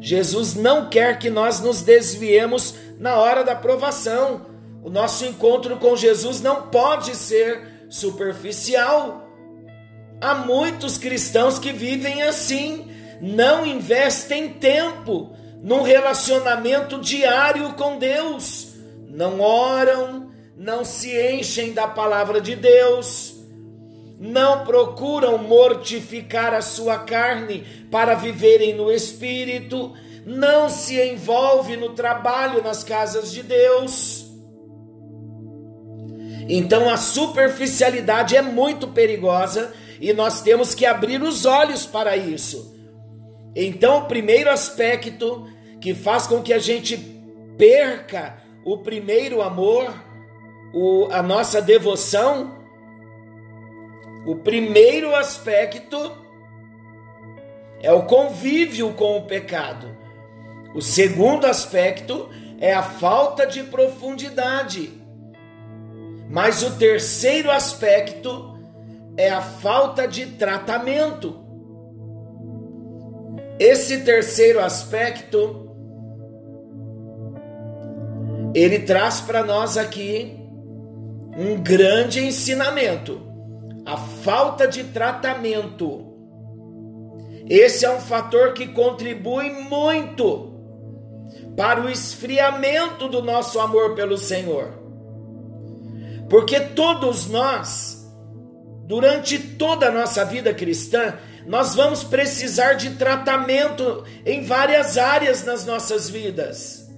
Jesus 0.00 0.54
não 0.54 0.88
quer 0.88 1.18
que 1.18 1.30
nós 1.30 1.60
nos 1.60 1.82
desviemos 1.82 2.74
na 2.98 3.16
hora 3.16 3.42
da 3.42 3.56
provação. 3.56 4.46
O 4.82 4.90
nosso 4.90 5.24
encontro 5.24 5.76
com 5.78 5.96
Jesus 5.96 6.40
não 6.40 6.68
pode 6.68 7.16
ser 7.16 7.86
superficial. 7.88 9.23
Há 10.24 10.34
muitos 10.36 10.96
cristãos 10.96 11.58
que 11.58 11.70
vivem 11.70 12.22
assim, 12.22 12.90
não 13.20 13.66
investem 13.66 14.54
tempo 14.54 15.36
num 15.62 15.82
relacionamento 15.82 16.98
diário 16.98 17.74
com 17.74 17.98
Deus, 17.98 18.68
não 19.06 19.38
oram, 19.42 20.30
não 20.56 20.82
se 20.82 21.14
enchem 21.30 21.74
da 21.74 21.86
palavra 21.86 22.40
de 22.40 22.56
Deus, 22.56 23.34
não 24.18 24.64
procuram 24.64 25.36
mortificar 25.36 26.54
a 26.54 26.62
sua 26.62 27.00
carne 27.00 27.62
para 27.90 28.14
viverem 28.14 28.74
no 28.74 28.90
espírito, 28.90 29.92
não 30.24 30.70
se 30.70 30.98
envolve 31.02 31.76
no 31.76 31.90
trabalho 31.90 32.62
nas 32.62 32.82
casas 32.82 33.30
de 33.30 33.42
Deus. 33.42 34.24
Então 36.48 36.88
a 36.88 36.96
superficialidade 36.96 38.34
é 38.34 38.40
muito 38.40 38.88
perigosa 38.88 39.83
e 40.00 40.12
nós 40.12 40.42
temos 40.42 40.74
que 40.74 40.86
abrir 40.86 41.22
os 41.22 41.44
olhos 41.44 41.86
para 41.86 42.16
isso. 42.16 42.74
Então, 43.54 43.98
o 43.98 44.06
primeiro 44.06 44.50
aspecto 44.50 45.46
que 45.80 45.94
faz 45.94 46.26
com 46.26 46.42
que 46.42 46.52
a 46.52 46.58
gente 46.58 46.96
perca 47.56 48.42
o 48.64 48.78
primeiro 48.78 49.42
amor, 49.42 49.92
o, 50.72 51.06
a 51.10 51.22
nossa 51.22 51.60
devoção, 51.60 52.58
o 54.26 54.36
primeiro 54.36 55.14
aspecto 55.14 55.96
é 57.80 57.92
o 57.92 58.04
convívio 58.04 58.94
com 58.94 59.18
o 59.18 59.26
pecado. 59.26 59.94
O 60.74 60.80
segundo 60.80 61.44
aspecto 61.44 62.28
é 62.58 62.72
a 62.72 62.82
falta 62.82 63.46
de 63.46 63.62
profundidade. 63.62 64.90
Mas 66.30 66.62
o 66.62 66.78
terceiro 66.78 67.50
aspecto 67.50 68.53
é 69.16 69.30
a 69.30 69.40
falta 69.40 70.06
de 70.06 70.26
tratamento. 70.26 71.42
Esse 73.58 74.02
terceiro 74.02 74.60
aspecto 74.60 75.64
ele 78.54 78.78
traz 78.80 79.20
para 79.20 79.42
nós 79.42 79.76
aqui 79.76 80.38
um 81.36 81.60
grande 81.60 82.24
ensinamento: 82.24 83.20
a 83.84 83.96
falta 83.96 84.66
de 84.68 84.84
tratamento. 84.84 86.12
Esse 87.48 87.84
é 87.84 87.90
um 87.90 88.00
fator 88.00 88.54
que 88.54 88.68
contribui 88.68 89.50
muito 89.50 90.54
para 91.56 91.80
o 91.82 91.90
esfriamento 91.90 93.08
do 93.08 93.22
nosso 93.22 93.60
amor 93.60 93.94
pelo 93.94 94.16
Senhor. 94.16 94.72
Porque 96.30 96.58
todos 96.58 97.28
nós, 97.28 98.03
durante 98.86 99.38
toda 99.38 99.88
a 99.88 99.90
nossa 99.90 100.24
vida 100.24 100.52
cristã, 100.52 101.14
nós 101.46 101.74
vamos 101.74 102.04
precisar 102.04 102.74
de 102.74 102.90
tratamento 102.90 104.04
em 104.24 104.44
várias 104.44 104.96
áreas 104.96 105.44
nas 105.44 105.64
nossas 105.64 106.08
vidas. 106.08 106.88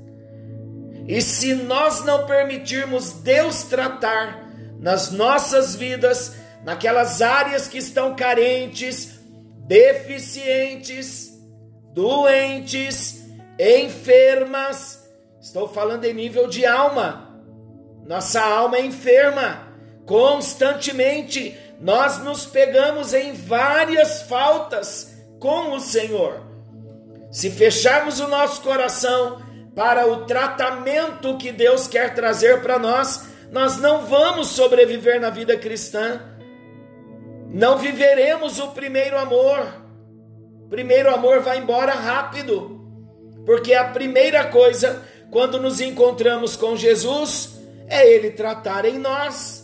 E 1.06 1.20
se 1.22 1.54
nós 1.54 2.04
não 2.04 2.26
permitirmos 2.26 3.12
Deus 3.12 3.64
tratar 3.64 4.50
nas 4.80 5.10
nossas 5.10 5.74
vidas, 5.76 6.34
naquelas 6.64 7.22
áreas 7.22 7.68
que 7.68 7.78
estão 7.78 8.16
carentes, 8.16 9.20
deficientes, 9.66 11.32
doentes, 11.94 13.24
enfermas, 13.58 15.08
estou 15.40 15.68
falando 15.68 16.04
em 16.04 16.14
nível 16.14 16.48
de 16.48 16.66
alma, 16.66 17.40
nossa 18.06 18.40
alma 18.40 18.76
é 18.76 18.86
enferma. 18.86 19.66
Constantemente 20.04 21.58
nós 21.80 22.18
nos 22.18 22.46
pegamos 22.46 23.12
em 23.12 23.32
várias 23.32 24.22
faltas 24.22 25.14
com 25.38 25.72
o 25.72 25.80
Senhor. 25.80 26.40
Se 27.30 27.50
fecharmos 27.50 28.18
o 28.20 28.28
nosso 28.28 28.62
coração 28.62 29.42
para 29.74 30.06
o 30.06 30.24
tratamento 30.24 31.36
que 31.36 31.52
Deus 31.52 31.86
quer 31.86 32.14
trazer 32.14 32.62
para 32.62 32.78
nós, 32.78 33.26
nós 33.50 33.76
não 33.78 34.06
vamos 34.06 34.48
sobreviver 34.48 35.20
na 35.20 35.30
vida 35.30 35.56
cristã. 35.56 36.20
Não 37.48 37.78
viveremos 37.78 38.58
o 38.58 38.68
primeiro 38.68 39.18
amor. 39.18 39.66
Primeiro 40.68 41.14
amor 41.14 41.40
vai 41.40 41.58
embora 41.58 41.92
rápido. 41.92 42.80
Porque 43.44 43.74
a 43.74 43.84
primeira 43.84 44.46
coisa, 44.46 45.02
quando 45.30 45.60
nos 45.60 45.80
encontramos 45.80 46.56
com 46.56 46.74
Jesus, 46.74 47.60
é 47.86 48.06
Ele 48.06 48.30
tratar 48.30 48.84
em 48.84 48.98
nós. 48.98 49.55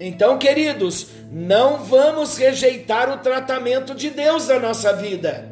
Então, 0.00 0.38
queridos, 0.38 1.08
não 1.30 1.84
vamos 1.84 2.36
rejeitar 2.36 3.12
o 3.12 3.18
tratamento 3.18 3.94
de 3.94 4.10
Deus 4.10 4.46
na 4.46 4.58
nossa 4.58 4.92
vida. 4.92 5.50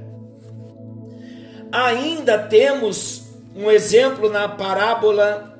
Ainda 1.72 2.38
temos 2.38 3.24
um 3.56 3.70
exemplo 3.70 4.30
na 4.30 4.48
parábola 4.48 5.58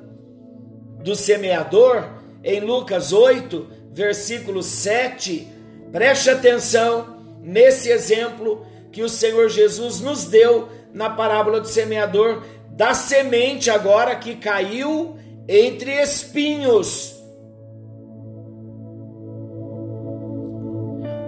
do 1.03 1.15
semeador, 1.15 2.05
em 2.43 2.61
Lucas 2.61 3.11
8, 3.11 3.67
versículo 3.91 4.63
7. 4.63 5.47
Preste 5.91 6.29
atenção 6.29 7.17
nesse 7.41 7.89
exemplo 7.89 8.65
que 8.91 9.03
o 9.03 9.09
Senhor 9.09 9.49
Jesus 9.49 9.99
nos 9.99 10.25
deu 10.25 10.69
na 10.93 11.09
parábola 11.09 11.59
do 11.59 11.67
semeador, 11.67 12.43
da 12.69 12.93
semente 12.93 13.69
agora 13.69 14.15
que 14.15 14.35
caiu 14.35 15.17
entre 15.47 15.91
espinhos. 16.01 17.16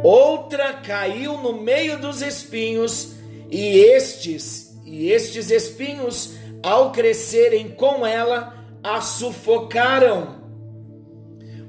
Outra 0.04 0.74
caiu 0.74 1.38
no 1.38 1.54
meio 1.62 2.00
dos 2.00 2.22
espinhos, 2.22 3.16
e 3.52 3.80
estes, 3.80 4.80
e 4.86 5.12
estes 5.12 5.50
espinhos, 5.52 6.36
ao 6.64 6.92
crescerem 6.92 7.70
com 7.70 8.06
ela, 8.06 8.54
a 8.84 9.02
sufocaram. 9.02 10.40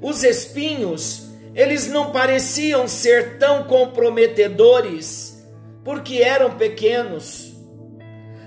Os 0.01 0.23
espinhos, 0.23 1.29
eles 1.53 1.87
não 1.87 2.11
pareciam 2.11 2.87
ser 2.87 3.37
tão 3.37 3.63
comprometedores, 3.65 5.45
porque 5.83 6.17
eram 6.17 6.57
pequenos. 6.57 7.53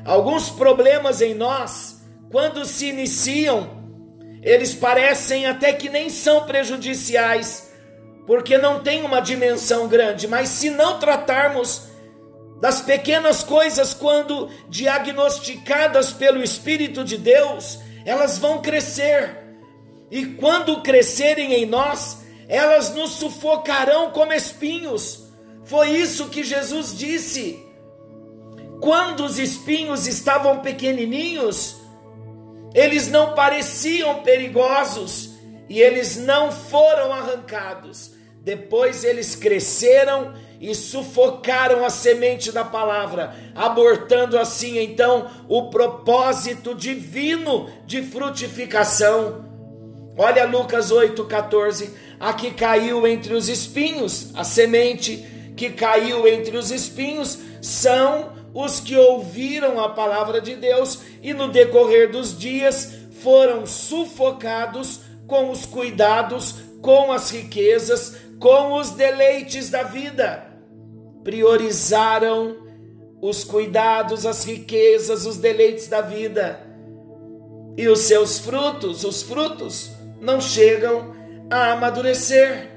Alguns 0.04 0.48
problemas 0.48 1.20
em 1.20 1.34
nós, 1.34 2.02
quando 2.30 2.64
se 2.64 2.86
iniciam, 2.86 3.84
eles 4.42 4.74
parecem 4.74 5.46
até 5.46 5.72
que 5.72 5.88
nem 5.88 6.08
são 6.10 6.44
prejudiciais, 6.44 7.73
porque 8.26 8.56
não 8.56 8.80
tem 8.80 9.04
uma 9.04 9.20
dimensão 9.20 9.86
grande, 9.86 10.26
mas 10.26 10.48
se 10.48 10.70
não 10.70 10.98
tratarmos 10.98 11.88
das 12.60 12.80
pequenas 12.80 13.42
coisas 13.42 13.92
quando 13.92 14.48
diagnosticadas 14.68 16.12
pelo 16.12 16.42
Espírito 16.42 17.04
de 17.04 17.18
Deus, 17.18 17.78
elas 18.06 18.38
vão 18.38 18.62
crescer. 18.62 19.36
E 20.10 20.26
quando 20.26 20.80
crescerem 20.80 21.52
em 21.54 21.66
nós, 21.66 22.24
elas 22.48 22.94
nos 22.94 23.12
sufocarão 23.12 24.10
como 24.10 24.32
espinhos. 24.32 25.24
Foi 25.64 25.90
isso 25.90 26.28
que 26.28 26.42
Jesus 26.42 26.96
disse. 26.96 27.62
Quando 28.80 29.24
os 29.24 29.38
espinhos 29.38 30.06
estavam 30.06 30.60
pequenininhos, 30.60 31.76
eles 32.74 33.08
não 33.08 33.34
pareciam 33.34 34.22
perigosos 34.22 35.30
e 35.68 35.80
eles 35.80 36.16
não 36.16 36.50
foram 36.52 37.12
arrancados. 37.12 38.13
Depois 38.44 39.04
eles 39.04 39.34
cresceram 39.34 40.34
e 40.60 40.74
sufocaram 40.74 41.84
a 41.84 41.90
semente 41.90 42.52
da 42.52 42.62
palavra, 42.62 43.34
abortando 43.54 44.38
assim 44.38 44.78
então 44.78 45.28
o 45.48 45.70
propósito 45.70 46.74
divino 46.74 47.68
de 47.86 48.02
frutificação. 48.02 49.44
Olha 50.16 50.46
Lucas 50.46 50.92
8,14. 50.92 51.90
A 52.20 52.32
que 52.32 52.52
caiu 52.52 53.06
entre 53.06 53.34
os 53.34 53.48
espinhos, 53.48 54.30
a 54.34 54.44
semente 54.44 55.52
que 55.56 55.70
caiu 55.70 56.28
entre 56.28 56.56
os 56.56 56.70
espinhos, 56.70 57.38
são 57.60 58.32
os 58.54 58.78
que 58.78 58.96
ouviram 58.96 59.82
a 59.82 59.88
palavra 59.88 60.40
de 60.40 60.54
Deus 60.54 61.00
e 61.22 61.34
no 61.34 61.48
decorrer 61.48 62.10
dos 62.10 62.38
dias 62.38 62.92
foram 63.20 63.66
sufocados 63.66 65.00
com 65.26 65.50
os 65.50 65.66
cuidados, 65.66 66.56
com 66.80 67.10
as 67.10 67.30
riquezas, 67.30 68.16
com 68.38 68.74
os 68.74 68.90
deleites 68.90 69.70
da 69.70 69.82
vida. 69.82 70.46
Priorizaram 71.22 72.56
os 73.20 73.42
cuidados, 73.42 74.26
as 74.26 74.44
riquezas, 74.44 75.24
os 75.26 75.38
deleites 75.38 75.88
da 75.88 76.00
vida. 76.00 76.60
E 77.76 77.88
os 77.88 78.00
seus 78.00 78.38
frutos, 78.38 79.04
os 79.04 79.22
frutos, 79.22 79.90
não 80.20 80.40
chegam 80.40 81.14
a 81.50 81.72
amadurecer. 81.72 82.70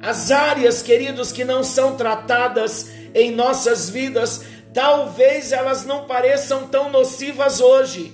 As 0.00 0.30
áreas, 0.30 0.82
queridos, 0.82 1.32
que 1.32 1.44
não 1.44 1.64
são 1.64 1.96
tratadas 1.96 2.90
em 3.14 3.30
nossas 3.30 3.88
vidas, 3.88 4.42
talvez 4.72 5.52
elas 5.52 5.86
não 5.86 6.04
pareçam 6.04 6.68
tão 6.68 6.90
nocivas 6.90 7.60
hoje, 7.60 8.12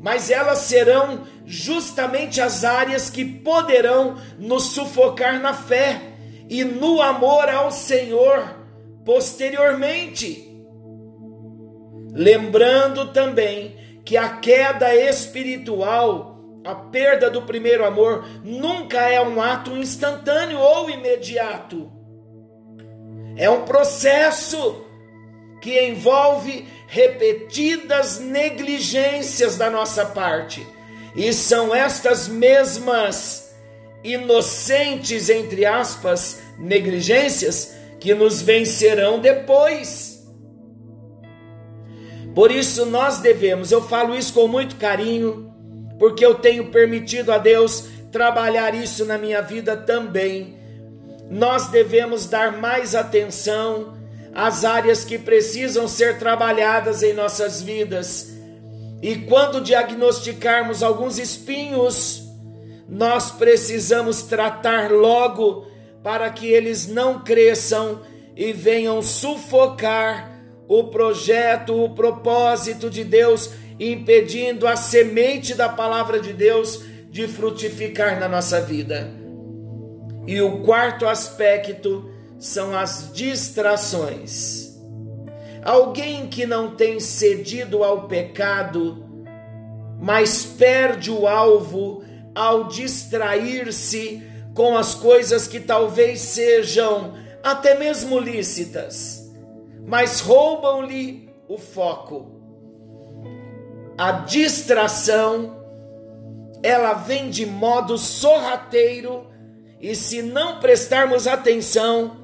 mas 0.00 0.30
elas 0.30 0.58
serão 0.58 1.24
justamente 1.44 2.40
as 2.40 2.64
áreas 2.64 3.10
que 3.10 3.24
poderão 3.24 4.16
nos 4.38 4.64
sufocar 4.64 5.40
na 5.40 5.54
fé 5.54 6.00
e 6.48 6.64
no 6.64 7.00
amor 7.00 7.48
ao 7.48 7.70
Senhor 7.70 8.56
posteriormente. 9.04 10.48
Lembrando 12.12 13.12
também 13.12 13.76
que 14.04 14.16
a 14.16 14.36
queda 14.36 14.94
espiritual, 14.94 16.38
a 16.64 16.74
perda 16.74 17.30
do 17.30 17.42
primeiro 17.42 17.84
amor, 17.84 18.24
nunca 18.44 19.00
é 19.00 19.20
um 19.20 19.40
ato 19.40 19.76
instantâneo 19.76 20.58
ou 20.58 20.90
imediato. 20.90 21.90
É 23.36 23.48
um 23.48 23.64
processo 23.64 24.84
que 25.60 25.80
envolve 25.80 26.66
repetidas 26.86 28.18
negligências 28.18 29.56
da 29.56 29.70
nossa 29.70 30.04
parte. 30.04 30.66
E 31.14 31.32
são 31.32 31.74
estas 31.74 32.28
mesmas 32.28 33.54
inocentes, 34.02 35.28
entre 35.28 35.64
aspas, 35.64 36.40
negligências 36.58 37.74
que 38.00 38.14
nos 38.14 38.42
vencerão 38.42 39.20
depois. 39.20 40.26
Por 42.34 42.50
isso 42.50 42.86
nós 42.86 43.18
devemos, 43.18 43.70
eu 43.70 43.82
falo 43.82 44.16
isso 44.16 44.32
com 44.32 44.48
muito 44.48 44.76
carinho, 44.76 45.52
porque 45.98 46.24
eu 46.24 46.34
tenho 46.34 46.70
permitido 46.70 47.30
a 47.30 47.38
Deus 47.38 47.88
trabalhar 48.10 48.74
isso 48.74 49.04
na 49.04 49.18
minha 49.18 49.40
vida 49.42 49.76
também. 49.76 50.56
Nós 51.30 51.68
devemos 51.68 52.26
dar 52.26 52.58
mais 52.58 52.94
atenção 52.94 53.94
às 54.34 54.64
áreas 54.64 55.04
que 55.04 55.18
precisam 55.18 55.86
ser 55.86 56.18
trabalhadas 56.18 57.02
em 57.02 57.12
nossas 57.12 57.62
vidas. 57.62 58.31
E 59.02 59.16
quando 59.16 59.60
diagnosticarmos 59.60 60.80
alguns 60.80 61.18
espinhos, 61.18 62.22
nós 62.88 63.32
precisamos 63.32 64.22
tratar 64.22 64.92
logo 64.92 65.66
para 66.04 66.30
que 66.30 66.46
eles 66.46 66.86
não 66.86 67.18
cresçam 67.20 68.00
e 68.36 68.52
venham 68.52 69.02
sufocar 69.02 70.30
o 70.68 70.84
projeto, 70.84 71.82
o 71.82 71.90
propósito 71.90 72.88
de 72.88 73.02
Deus, 73.02 73.50
impedindo 73.78 74.68
a 74.68 74.76
semente 74.76 75.54
da 75.54 75.68
palavra 75.68 76.20
de 76.20 76.32
Deus 76.32 76.82
de 77.10 77.26
frutificar 77.26 78.20
na 78.20 78.28
nossa 78.28 78.60
vida. 78.60 79.12
E 80.26 80.40
o 80.40 80.60
quarto 80.60 81.06
aspecto 81.06 82.08
são 82.38 82.76
as 82.76 83.10
distrações. 83.12 84.61
Alguém 85.62 86.26
que 86.26 86.44
não 86.44 86.74
tem 86.74 86.98
cedido 86.98 87.84
ao 87.84 88.08
pecado, 88.08 89.04
mas 90.00 90.44
perde 90.44 91.10
o 91.10 91.26
alvo 91.28 92.02
ao 92.34 92.64
distrair-se 92.64 94.22
com 94.54 94.76
as 94.76 94.94
coisas 94.94 95.46
que 95.46 95.60
talvez 95.60 96.20
sejam 96.20 97.14
até 97.42 97.78
mesmo 97.78 98.18
lícitas 98.18 99.22
mas 99.86 100.20
roubam-lhe 100.20 101.28
o 101.48 101.58
foco. 101.58 102.40
A 103.98 104.12
distração, 104.12 105.62
ela 106.62 106.94
vem 106.94 107.30
de 107.30 107.44
modo 107.44 107.98
sorrateiro, 107.98 109.26
e 109.80 109.94
se 109.94 110.22
não 110.22 110.60
prestarmos 110.60 111.26
atenção, 111.26 112.16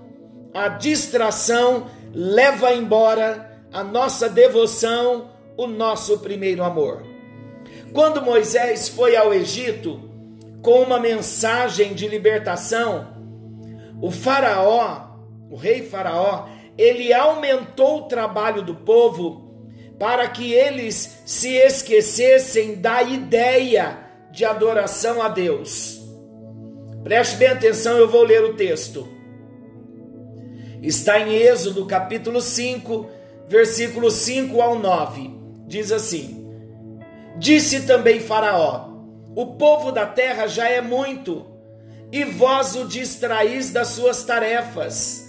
a 0.54 0.68
distração 0.68 1.90
leva 2.12 2.72
embora 2.72 3.62
a 3.72 3.84
nossa 3.84 4.28
devoção, 4.28 5.30
o 5.56 5.66
nosso 5.66 6.18
primeiro 6.18 6.62
amor. 6.62 7.04
Quando 7.92 8.22
Moisés 8.22 8.88
foi 8.88 9.16
ao 9.16 9.32
Egito 9.32 10.00
com 10.62 10.82
uma 10.82 10.98
mensagem 10.98 11.94
de 11.94 12.08
libertação, 12.08 13.08
o 14.00 14.10
Faraó, 14.10 15.08
o 15.50 15.56
rei 15.56 15.82
Faraó, 15.82 16.48
ele 16.76 17.12
aumentou 17.12 17.98
o 17.98 18.08
trabalho 18.08 18.62
do 18.62 18.74
povo 18.74 19.48
para 19.98 20.28
que 20.28 20.52
eles 20.52 21.22
se 21.26 21.56
esquecessem 21.56 22.76
da 22.76 23.02
ideia 23.02 23.98
de 24.30 24.44
adoração 24.44 25.20
a 25.20 25.28
Deus. 25.28 26.00
Preste 27.02 27.36
bem 27.36 27.48
atenção, 27.48 27.96
eu 27.96 28.08
vou 28.08 28.22
ler 28.22 28.44
o 28.44 28.54
texto. 28.54 29.17
Está 30.82 31.20
em 31.20 31.34
Êxodo 31.34 31.86
capítulo 31.86 32.40
5, 32.40 33.06
versículos 33.48 34.14
5 34.14 34.60
ao 34.60 34.78
9. 34.78 35.30
Diz 35.66 35.92
assim: 35.92 36.48
Disse 37.36 37.82
também 37.82 38.20
Faraó: 38.20 38.90
O 39.34 39.46
povo 39.54 39.92
da 39.92 40.06
terra 40.06 40.46
já 40.46 40.68
é 40.68 40.80
muito, 40.80 41.46
e 42.12 42.24
vós 42.24 42.74
o 42.74 42.86
distraís 42.86 43.70
das 43.70 43.88
suas 43.88 44.22
tarefas 44.24 45.28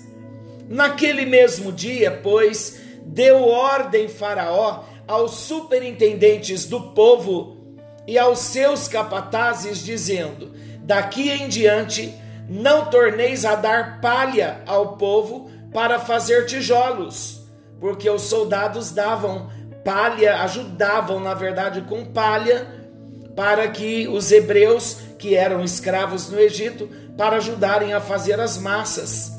Naquele 0.70 1.26
mesmo 1.26 1.72
dia, 1.72 2.12
pois, 2.22 2.80
deu 3.04 3.44
ordem 3.48 4.08
Faraó 4.08 4.84
aos 5.08 5.32
superintendentes 5.32 6.66
do 6.66 6.92
povo 6.92 7.58
e 8.06 8.20
aos 8.20 8.38
seus 8.38 8.88
capatazes, 8.88 9.84
dizendo: 9.84 10.54
Daqui 10.84 11.32
em 11.32 11.48
diante 11.48 12.14
não 12.50 12.86
torneis 12.86 13.46
a 13.46 13.56
dar 13.56 14.02
palha 14.02 14.62
ao 14.66 14.98
povo 14.98 15.52
para 15.72 16.00
fazer 16.00 16.48
tijolos, 16.48 17.44
porque 17.80 18.10
os 18.10 18.24
soldados 18.24 18.92
davam 18.92 19.50
palha, 19.86 20.42
ajudavam, 20.42 21.20
na 21.20 21.34
verdade, 21.34 21.82
com 21.82 22.04
palha, 22.06 22.68
para 23.36 23.68
que 23.68 24.08
os 24.08 24.32
hebreus 24.32 24.98
que 25.18 25.36
eram 25.36 25.64
escravos 25.64 26.30
no 26.30 26.40
Egito, 26.40 26.90
para 27.16 27.38
ajudarem 27.38 27.94
a 27.94 28.02
fazer 28.02 28.40
as 28.40 28.58
massas. 28.58 29.32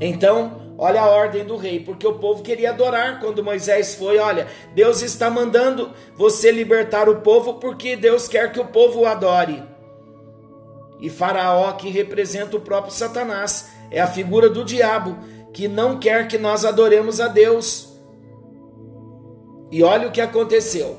Então, 0.00 0.74
olha 0.76 1.00
a 1.00 1.08
ordem 1.08 1.44
do 1.44 1.56
rei, 1.56 1.80
porque 1.80 2.06
o 2.06 2.18
povo 2.18 2.42
queria 2.42 2.70
adorar 2.70 3.20
quando 3.20 3.44
Moisés 3.44 3.94
foi. 3.94 4.18
Olha, 4.18 4.46
Deus 4.74 5.00
está 5.02 5.30
mandando 5.30 5.92
você 6.16 6.50
libertar 6.50 7.08
o 7.08 7.20
povo 7.20 7.54
porque 7.54 7.96
Deus 7.96 8.26
quer 8.28 8.50
que 8.52 8.60
o 8.60 8.66
povo 8.66 9.00
o 9.00 9.06
adore. 9.06 9.62
E 11.00 11.10
Faraó, 11.10 11.72
que 11.72 11.90
representa 11.90 12.56
o 12.56 12.60
próprio 12.60 12.92
Satanás, 12.92 13.70
é 13.90 14.00
a 14.00 14.06
figura 14.06 14.48
do 14.48 14.64
diabo, 14.64 15.18
que 15.52 15.68
não 15.68 15.98
quer 15.98 16.28
que 16.28 16.38
nós 16.38 16.64
adoremos 16.64 17.20
a 17.20 17.28
Deus. 17.28 17.94
E 19.70 19.82
olha 19.82 20.08
o 20.08 20.12
que 20.12 20.20
aconteceu. 20.20 20.98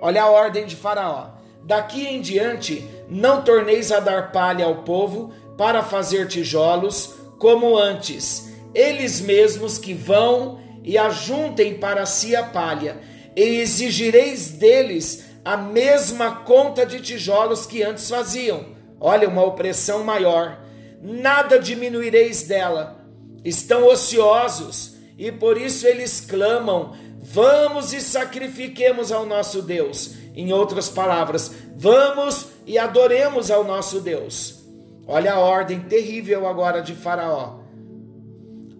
Olha 0.00 0.22
a 0.22 0.30
ordem 0.30 0.66
de 0.66 0.76
Faraó. 0.76 1.30
Daqui 1.62 2.06
em 2.06 2.20
diante, 2.20 2.86
não 3.08 3.42
torneis 3.42 3.90
a 3.90 4.00
dar 4.00 4.32
palha 4.32 4.66
ao 4.66 4.82
povo 4.82 5.32
para 5.56 5.82
fazer 5.82 6.28
tijolos 6.28 7.14
como 7.38 7.76
antes, 7.76 8.52
eles 8.74 9.20
mesmos 9.20 9.78
que 9.78 9.94
vão 9.94 10.60
e 10.82 10.98
ajuntem 10.98 11.78
para 11.78 12.04
si 12.06 12.34
a 12.34 12.42
palha, 12.42 13.00
e 13.36 13.60
exigireis 13.60 14.48
deles 14.50 15.24
a 15.44 15.56
mesma 15.56 16.36
conta 16.36 16.84
de 16.86 17.00
tijolos 17.00 17.66
que 17.66 17.82
antes 17.82 18.08
faziam. 18.08 18.73
Olha, 19.06 19.28
uma 19.28 19.44
opressão 19.44 20.02
maior. 20.02 20.58
Nada 21.02 21.58
diminuireis 21.58 22.44
dela. 22.44 23.04
Estão 23.44 23.86
ociosos 23.86 24.96
e 25.18 25.30
por 25.30 25.58
isso 25.58 25.86
eles 25.86 26.22
clamam: 26.22 26.96
Vamos 27.20 27.92
e 27.92 28.00
sacrifiquemos 28.00 29.12
ao 29.12 29.26
nosso 29.26 29.60
Deus. 29.60 30.14
Em 30.34 30.54
outras 30.54 30.88
palavras, 30.88 31.52
vamos 31.76 32.46
e 32.66 32.78
adoremos 32.78 33.50
ao 33.50 33.62
nosso 33.62 34.00
Deus. 34.00 34.64
Olha 35.06 35.34
a 35.34 35.38
ordem 35.38 35.80
terrível 35.80 36.48
agora 36.48 36.80
de 36.80 36.94
Faraó. 36.94 37.58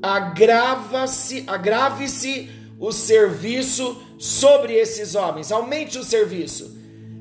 Agrava-se, 0.02 1.44
agrave-se 1.46 2.50
o 2.80 2.90
serviço 2.92 4.02
sobre 4.18 4.72
esses 4.72 5.14
homens, 5.14 5.52
aumente 5.52 5.98
o 5.98 6.04
serviço, 6.04 6.78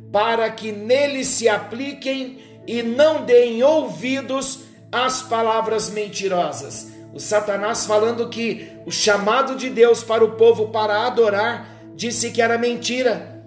para 0.10 0.50
que 0.50 0.72
neles 0.72 1.28
se 1.28 1.50
apliquem 1.50 2.53
e 2.68 2.82
não 2.82 3.24
deem 3.24 3.64
ouvidos 3.64 4.62
às 4.92 5.22
palavras 5.22 5.90
mentirosas. 5.90 6.92
O 7.14 7.20
Satanás 7.20 7.86
falando 7.86 8.30
que 8.30 8.72
o 8.86 8.92
chamado 8.92 9.56
de 9.56 9.70
Deus 9.70 10.04
para 10.04 10.24
o 10.24 10.32
povo 10.32 10.70
para 10.70 11.06
adorar 11.06 11.70
disse 11.96 12.32
que 12.32 12.42
era 12.42 12.58
mentira. 12.58 13.42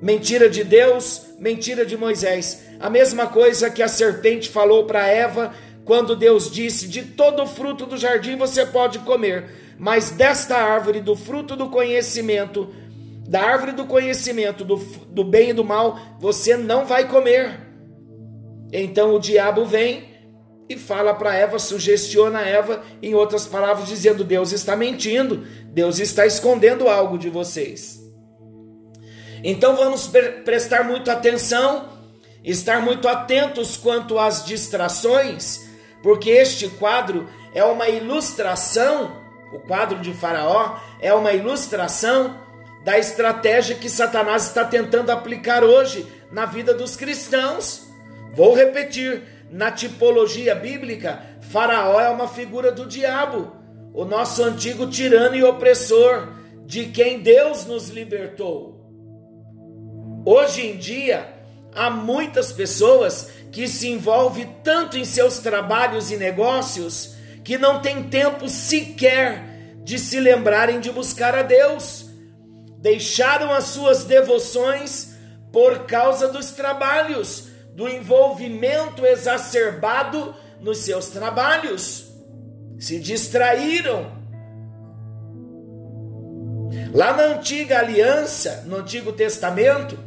Mentira 0.00 0.48
de 0.48 0.62
Deus, 0.62 1.22
mentira 1.38 1.86
de 1.86 1.96
Moisés. 1.96 2.66
A 2.78 2.90
mesma 2.90 3.26
coisa 3.26 3.70
que 3.70 3.82
a 3.82 3.88
serpente 3.88 4.50
falou 4.50 4.84
para 4.84 5.06
Eva 5.06 5.54
quando 5.86 6.14
Deus 6.14 6.50
disse: 6.50 6.86
De 6.86 7.02
todo 7.02 7.42
o 7.42 7.46
fruto 7.46 7.86
do 7.86 7.96
jardim 7.96 8.36
você 8.36 8.66
pode 8.66 8.98
comer, 9.00 9.74
mas 9.78 10.10
desta 10.10 10.56
árvore, 10.56 11.00
do 11.00 11.16
fruto 11.16 11.56
do 11.56 11.70
conhecimento, 11.70 12.68
da 13.26 13.40
árvore 13.40 13.72
do 13.72 13.86
conhecimento 13.86 14.64
do, 14.64 14.76
do 14.76 15.24
bem 15.24 15.50
e 15.50 15.54
do 15.54 15.64
mal, 15.64 15.98
você 16.20 16.56
não 16.56 16.84
vai 16.84 17.08
comer. 17.08 17.65
Então 18.72 19.14
o 19.14 19.20
diabo 19.20 19.64
vem 19.64 20.16
e 20.68 20.76
fala 20.76 21.14
para 21.14 21.34
Eva, 21.34 21.58
sugestiona 21.58 22.40
Eva, 22.40 22.82
em 23.00 23.14
outras 23.14 23.46
palavras, 23.46 23.88
dizendo: 23.88 24.24
Deus 24.24 24.52
está 24.52 24.76
mentindo, 24.76 25.46
Deus 25.72 25.98
está 25.98 26.26
escondendo 26.26 26.88
algo 26.88 27.18
de 27.18 27.30
vocês. 27.30 28.00
Então 29.44 29.76
vamos 29.76 30.10
prestar 30.44 30.82
muito 30.84 31.10
atenção, 31.10 31.88
estar 32.42 32.80
muito 32.80 33.06
atentos 33.06 33.76
quanto 33.76 34.18
às 34.18 34.44
distrações, 34.44 35.68
porque 36.02 36.30
este 36.30 36.68
quadro 36.68 37.28
é 37.54 37.62
uma 37.62 37.88
ilustração, 37.88 39.22
o 39.52 39.60
quadro 39.60 40.00
de 40.00 40.12
Faraó 40.12 40.78
é 41.00 41.14
uma 41.14 41.32
ilustração 41.32 42.40
da 42.84 42.98
estratégia 42.98 43.76
que 43.76 43.88
Satanás 43.88 44.48
está 44.48 44.64
tentando 44.64 45.10
aplicar 45.10 45.62
hoje 45.62 46.06
na 46.32 46.46
vida 46.46 46.74
dos 46.74 46.96
cristãos. 46.96 47.85
Vou 48.36 48.54
repetir, 48.54 49.22
na 49.50 49.70
tipologia 49.70 50.54
bíblica, 50.54 51.22
Faraó 51.40 51.98
é 51.98 52.10
uma 52.10 52.28
figura 52.28 52.70
do 52.70 52.84
diabo, 52.84 53.56
o 53.94 54.04
nosso 54.04 54.44
antigo 54.44 54.86
tirano 54.88 55.34
e 55.34 55.42
opressor, 55.42 56.28
de 56.66 56.86
quem 56.86 57.20
Deus 57.20 57.64
nos 57.64 57.88
libertou. 57.88 58.76
Hoje 60.26 60.66
em 60.66 60.76
dia, 60.76 61.32
há 61.74 61.88
muitas 61.88 62.52
pessoas 62.52 63.30
que 63.50 63.66
se 63.66 63.88
envolvem 63.88 64.46
tanto 64.62 64.98
em 64.98 65.04
seus 65.04 65.38
trabalhos 65.38 66.10
e 66.10 66.16
negócios 66.18 67.14
que 67.42 67.56
não 67.56 67.80
têm 67.80 68.02
tempo 68.02 68.50
sequer 68.50 69.44
de 69.82 69.98
se 69.98 70.20
lembrarem 70.20 70.80
de 70.80 70.90
buscar 70.90 71.34
a 71.34 71.42
Deus. 71.42 72.10
Deixaram 72.80 73.50
as 73.52 73.64
suas 73.64 74.04
devoções 74.04 75.16
por 75.52 75.86
causa 75.86 76.28
dos 76.28 76.50
trabalhos, 76.50 77.55
do 77.76 77.86
envolvimento 77.86 79.04
exacerbado 79.04 80.34
nos 80.62 80.78
seus 80.78 81.08
trabalhos. 81.08 82.10
Se 82.78 82.98
distraíram. 82.98 84.10
Lá 86.94 87.12
na 87.12 87.24
antiga 87.24 87.78
aliança, 87.78 88.64
no 88.66 88.76
Antigo 88.76 89.12
Testamento, 89.12 89.98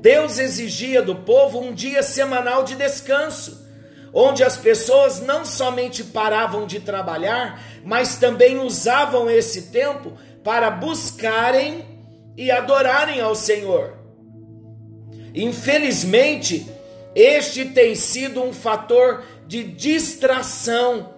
Deus 0.00 0.38
exigia 0.38 1.02
do 1.02 1.14
povo 1.14 1.60
um 1.60 1.74
dia 1.74 2.02
semanal 2.02 2.64
de 2.64 2.74
descanso, 2.74 3.68
onde 4.10 4.42
as 4.42 4.56
pessoas 4.56 5.20
não 5.20 5.44
somente 5.44 6.02
paravam 6.02 6.66
de 6.66 6.80
trabalhar, 6.80 7.62
mas 7.84 8.16
também 8.16 8.58
usavam 8.58 9.28
esse 9.28 9.70
tempo 9.70 10.14
para 10.42 10.70
buscarem 10.70 11.84
e 12.34 12.50
adorarem 12.50 13.20
ao 13.20 13.34
Senhor. 13.34 13.97
Infelizmente, 15.34 16.66
este 17.14 17.64
tem 17.66 17.94
sido 17.94 18.42
um 18.42 18.52
fator 18.52 19.24
de 19.46 19.64
distração 19.64 21.14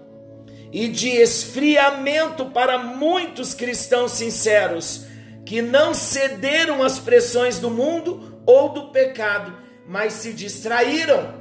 e 0.73 0.88
de 0.88 1.09
esfriamento 1.09 2.46
para 2.46 2.79
muitos 2.79 3.55
cristãos 3.55 4.12
sinceros 4.12 5.07
que 5.44 5.61
não 5.61 5.92
cederam 5.92 6.83
às 6.83 6.99
pressões 6.99 7.59
do 7.59 7.70
mundo 7.70 8.40
ou 8.46 8.68
do 8.68 8.88
pecado, 8.90 9.53
mas 9.87 10.12
se 10.12 10.33
distraíram. 10.33 11.40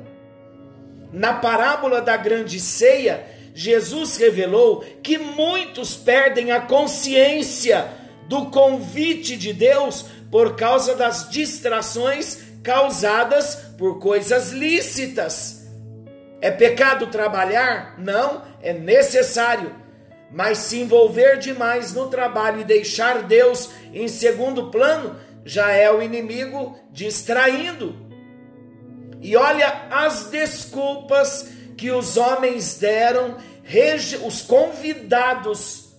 Na 1.13 1.33
parábola 1.33 2.01
da 2.01 2.17
grande 2.17 2.59
ceia, 2.59 3.25
Jesus 3.53 4.17
revelou 4.17 4.83
que 5.03 5.17
muitos 5.17 5.95
perdem 5.95 6.51
a 6.51 6.61
consciência 6.61 7.87
do 8.27 8.47
convite 8.47 9.35
de 9.35 9.53
Deus 9.53 10.05
por 10.31 10.55
causa 10.55 10.95
das 10.95 11.29
distrações 11.29 12.48
causadas 12.63 13.55
por 13.77 13.99
coisas 13.99 14.51
lícitas. 14.51 15.67
É 16.41 16.49
pecado 16.49 17.07
trabalhar? 17.07 17.95
Não, 17.97 18.43
é 18.61 18.73
necessário. 18.73 19.75
Mas 20.31 20.59
se 20.59 20.79
envolver 20.79 21.37
demais 21.37 21.93
no 21.93 22.07
trabalho 22.07 22.61
e 22.61 22.63
deixar 22.63 23.23
Deus 23.23 23.71
em 23.93 24.07
segundo 24.07 24.69
plano 24.69 25.15
já 25.43 25.71
é 25.71 25.91
o 25.91 26.01
inimigo 26.01 26.77
distraindo. 26.91 28.07
E 29.21 29.35
olha 29.35 29.87
as 29.89 30.29
desculpas 30.29 31.49
que 31.75 31.91
os 31.91 32.17
homens 32.17 32.77
deram, 32.77 33.37
os 34.25 34.41
convidados 34.41 35.89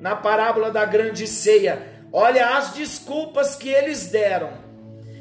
na 0.00 0.14
parábola 0.14 0.70
da 0.70 0.84
grande 0.84 1.26
ceia. 1.26 1.94
Olha 2.12 2.56
as 2.56 2.74
desculpas 2.74 3.56
que 3.56 3.68
eles 3.68 4.06
deram. 4.06 4.63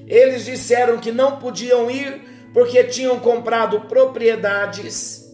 Eles 0.07 0.45
disseram 0.45 0.97
que 0.97 1.11
não 1.11 1.37
podiam 1.37 1.89
ir 1.89 2.49
porque 2.53 2.83
tinham 2.83 3.19
comprado 3.19 3.81
propriedades. 3.81 5.31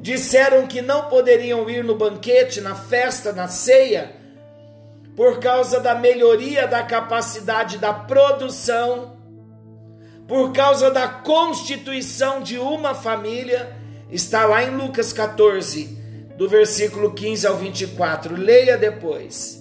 Disseram 0.00 0.66
que 0.66 0.82
não 0.82 1.08
poderiam 1.08 1.68
ir 1.70 1.84
no 1.84 1.94
banquete, 1.94 2.60
na 2.60 2.74
festa, 2.74 3.32
na 3.32 3.48
ceia 3.48 4.22
por 5.16 5.40
causa 5.40 5.78
da 5.78 5.94
melhoria 5.94 6.66
da 6.66 6.82
capacidade 6.82 7.78
da 7.78 7.92
produção, 7.92 9.16
por 10.26 10.52
causa 10.52 10.90
da 10.90 11.06
constituição 11.06 12.40
de 12.40 12.58
uma 12.58 12.94
família, 12.94 13.76
está 14.10 14.46
lá 14.46 14.62
em 14.62 14.70
Lucas 14.70 15.12
14, 15.12 15.98
do 16.36 16.48
versículo 16.48 17.12
15 17.12 17.46
ao 17.46 17.56
24. 17.56 18.34
Leia 18.34 18.78
depois. 18.78 19.60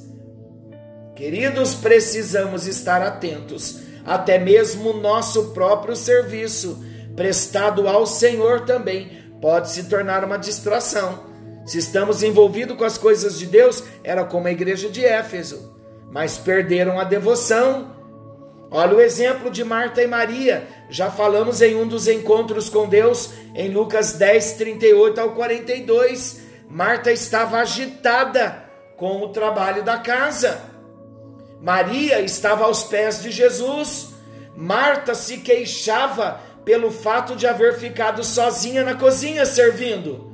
Queridos, 1.16 1.74
precisamos 1.76 2.66
estar 2.66 3.02
atentos, 3.02 3.82
até 4.06 4.38
mesmo 4.38 4.94
nosso 4.94 5.52
próprio 5.52 5.96
serviço, 5.96 6.84
prestado 7.16 7.88
ao 7.88 8.06
Senhor 8.06 8.62
também, 8.62 9.10
pode 9.42 9.70
se 9.70 9.84
tornar 9.84 10.24
uma 10.24 10.38
distração 10.38 11.32
se 11.66 11.78
estamos 11.78 12.24
envolvidos 12.24 12.76
com 12.76 12.84
as 12.84 12.98
coisas 12.98 13.38
de 13.38 13.46
Deus, 13.46 13.84
era 14.04 14.24
como 14.24 14.48
a 14.48 14.52
igreja 14.52 14.90
de 14.90 15.06
Éfeso, 15.06 15.74
mas 16.12 16.38
perderam 16.38 17.00
a 17.00 17.04
devoção. 17.04 17.96
Olha 18.72 18.96
o 18.96 19.02
exemplo 19.02 19.52
de 19.52 19.64
Marta 19.64 20.02
e 20.02 20.08
Maria, 20.08 20.68
já 20.90 21.12
falamos 21.12 21.62
em 21.62 21.76
um 21.76 21.88
dos 21.88 22.08
encontros 22.08 22.70
com 22.70 22.88
Deus, 22.88 23.32
em 23.54 23.70
Lucas 23.70 24.14
10, 24.14 24.54
38 24.54 25.22
ao 25.22 25.32
42. 25.32 26.42
Marta 26.70 27.12
estava 27.12 27.58
agitada 27.58 28.64
com 28.98 29.22
o 29.22 29.30
trabalho 29.30 29.84
da 29.84 29.98
casa. 29.98 30.71
Maria 31.62 32.19
estava 32.21 32.65
aos 32.65 32.84
pés 32.84 33.21
de 33.21 33.30
Jesus. 33.30 34.13
Marta 34.56 35.13
se 35.13 35.38
queixava 35.38 36.41
pelo 36.65 36.91
fato 36.91 37.36
de 37.36 37.45
haver 37.45 37.78
ficado 37.78 38.24
sozinha 38.24 38.84
na 38.84 38.95
cozinha 38.95 39.45
servindo. 39.45 40.32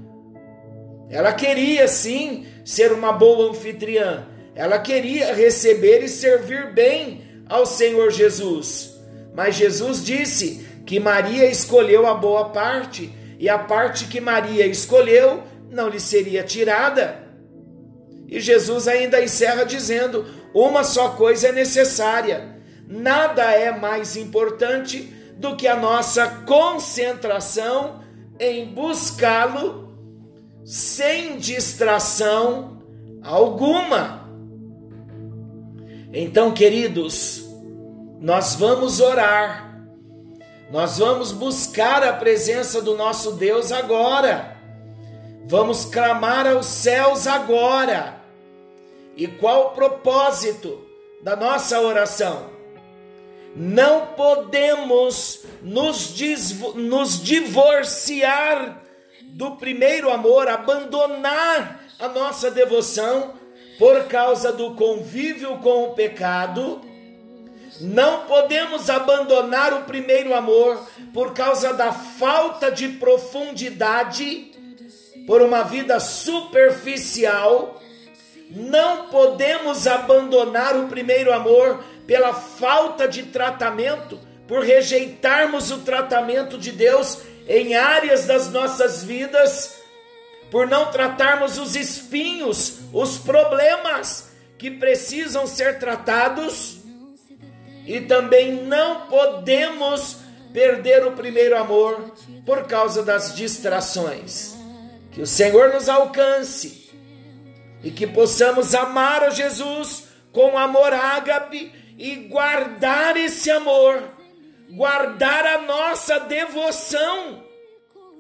Ela 1.09 1.33
queria 1.33 1.87
sim 1.87 2.45
ser 2.65 2.91
uma 2.91 3.11
boa 3.11 3.49
anfitriã. 3.49 4.25
Ela 4.55 4.79
queria 4.79 5.33
receber 5.33 6.03
e 6.03 6.09
servir 6.09 6.73
bem 6.73 7.21
ao 7.47 7.65
Senhor 7.65 8.09
Jesus. 8.11 8.97
Mas 9.33 9.55
Jesus 9.55 10.03
disse 10.03 10.65
que 10.85 10.99
Maria 10.99 11.45
escolheu 11.45 12.07
a 12.07 12.13
boa 12.13 12.49
parte 12.49 13.13
e 13.37 13.49
a 13.49 13.59
parte 13.59 14.05
que 14.05 14.19
Maria 14.19 14.65
escolheu 14.65 15.43
não 15.69 15.89
lhe 15.89 15.99
seria 15.99 16.43
tirada. 16.43 17.27
E 18.27 18.39
Jesus 18.39 18.87
ainda 18.87 19.23
encerra 19.23 19.63
dizendo: 19.63 20.25
uma 20.53 20.83
só 20.83 21.10
coisa 21.10 21.49
é 21.49 21.51
necessária. 21.51 22.57
Nada 22.88 23.43
é 23.51 23.71
mais 23.71 24.15
importante 24.15 25.13
do 25.38 25.55
que 25.55 25.67
a 25.67 25.75
nossa 25.75 26.27
concentração 26.45 28.01
em 28.39 28.65
buscá-lo 28.65 29.88
sem 30.63 31.38
distração 31.38 32.81
alguma. 33.23 34.27
Então, 36.13 36.53
queridos, 36.53 37.45
nós 38.19 38.55
vamos 38.55 38.99
orar, 38.99 39.81
nós 40.71 40.97
vamos 40.97 41.31
buscar 41.31 42.03
a 42.03 42.13
presença 42.13 42.81
do 42.81 42.95
nosso 42.95 43.33
Deus 43.33 43.71
agora, 43.71 44.57
vamos 45.45 45.86
clamar 45.86 46.47
aos 46.47 46.65
céus 46.65 47.27
agora. 47.27 48.16
E 49.17 49.27
qual 49.27 49.67
o 49.67 49.69
propósito 49.71 50.88
da 51.23 51.36
nossa 51.36 51.82
oração? 51.82 52.51
Não 53.56 54.08
podemos 54.08 55.43
nos, 55.63 56.13
nos 56.75 57.23
divorciar 57.23 58.84
do 59.23 59.56
primeiro 59.56 60.12
amor, 60.12 60.47
abandonar 60.47 61.84
a 61.99 62.08
nossa 62.08 62.51
devoção 62.51 63.34
por 63.80 64.06
causa 64.06 64.51
do 64.51 64.75
convívio 64.75 65.58
com 65.58 65.86
o 65.86 65.93
pecado. 65.93 66.82
Não 67.82 68.25
podemos 68.25 68.89
abandonar 68.89 69.73
o 69.73 69.84
primeiro 69.86 70.36
amor 70.36 70.88
por 71.12 71.34
causa 71.34 71.73
da 71.73 71.91
falta 71.91 72.71
de 72.71 72.88
profundidade, 72.89 74.51
por 75.25 75.41
uma 75.41 75.63
vida 75.63 75.99
superficial. 75.99 77.82
Não 78.49 79.07
podemos 79.07 79.88
abandonar 79.88 80.77
o 80.77 80.88
primeiro 80.88 81.33
amor 81.33 81.83
pela 82.05 82.33
falta 82.33 83.07
de 83.07 83.23
tratamento, 83.23 84.19
por 84.47 84.63
rejeitarmos 84.63 85.71
o 85.71 85.79
tratamento 85.79 86.57
de 86.57 86.71
Deus 86.71 87.19
em 87.47 87.75
áreas 87.75 88.25
das 88.25 88.49
nossas 88.49 89.03
vidas, 89.03 89.77
por 90.49 90.65
não 90.65 90.91
tratarmos 90.91 91.57
os 91.57 91.75
espinhos, 91.75 92.79
os 92.93 93.17
problemas 93.17 94.31
que 94.57 94.71
precisam 94.71 95.45
ser 95.45 95.79
tratados. 95.79 96.77
e 97.86 98.01
também 98.01 98.65
não 98.65 99.07
podemos 99.07 100.17
perder 100.51 101.05
o 101.05 101.13
primeiro 101.13 101.55
amor 101.57 102.12
por 102.45 102.67
causa 102.67 103.01
das 103.01 103.33
distrações. 103.33 104.55
Que 105.13 105.21
o 105.21 105.27
Senhor 105.27 105.73
nos 105.73 105.88
alcance 105.88 106.89
e 107.83 107.91
que 107.91 108.07
possamos 108.07 108.73
amar 108.73 109.23
a 109.23 109.29
Jesus 109.29 110.07
com 110.31 110.57
amor 110.57 110.93
ágape 110.93 111.71
e 111.97 112.15
guardar 112.15 113.17
esse 113.17 113.49
amor, 113.49 114.03
guardar 114.69 115.45
a 115.45 115.61
nossa 115.61 116.19
devoção 116.19 117.43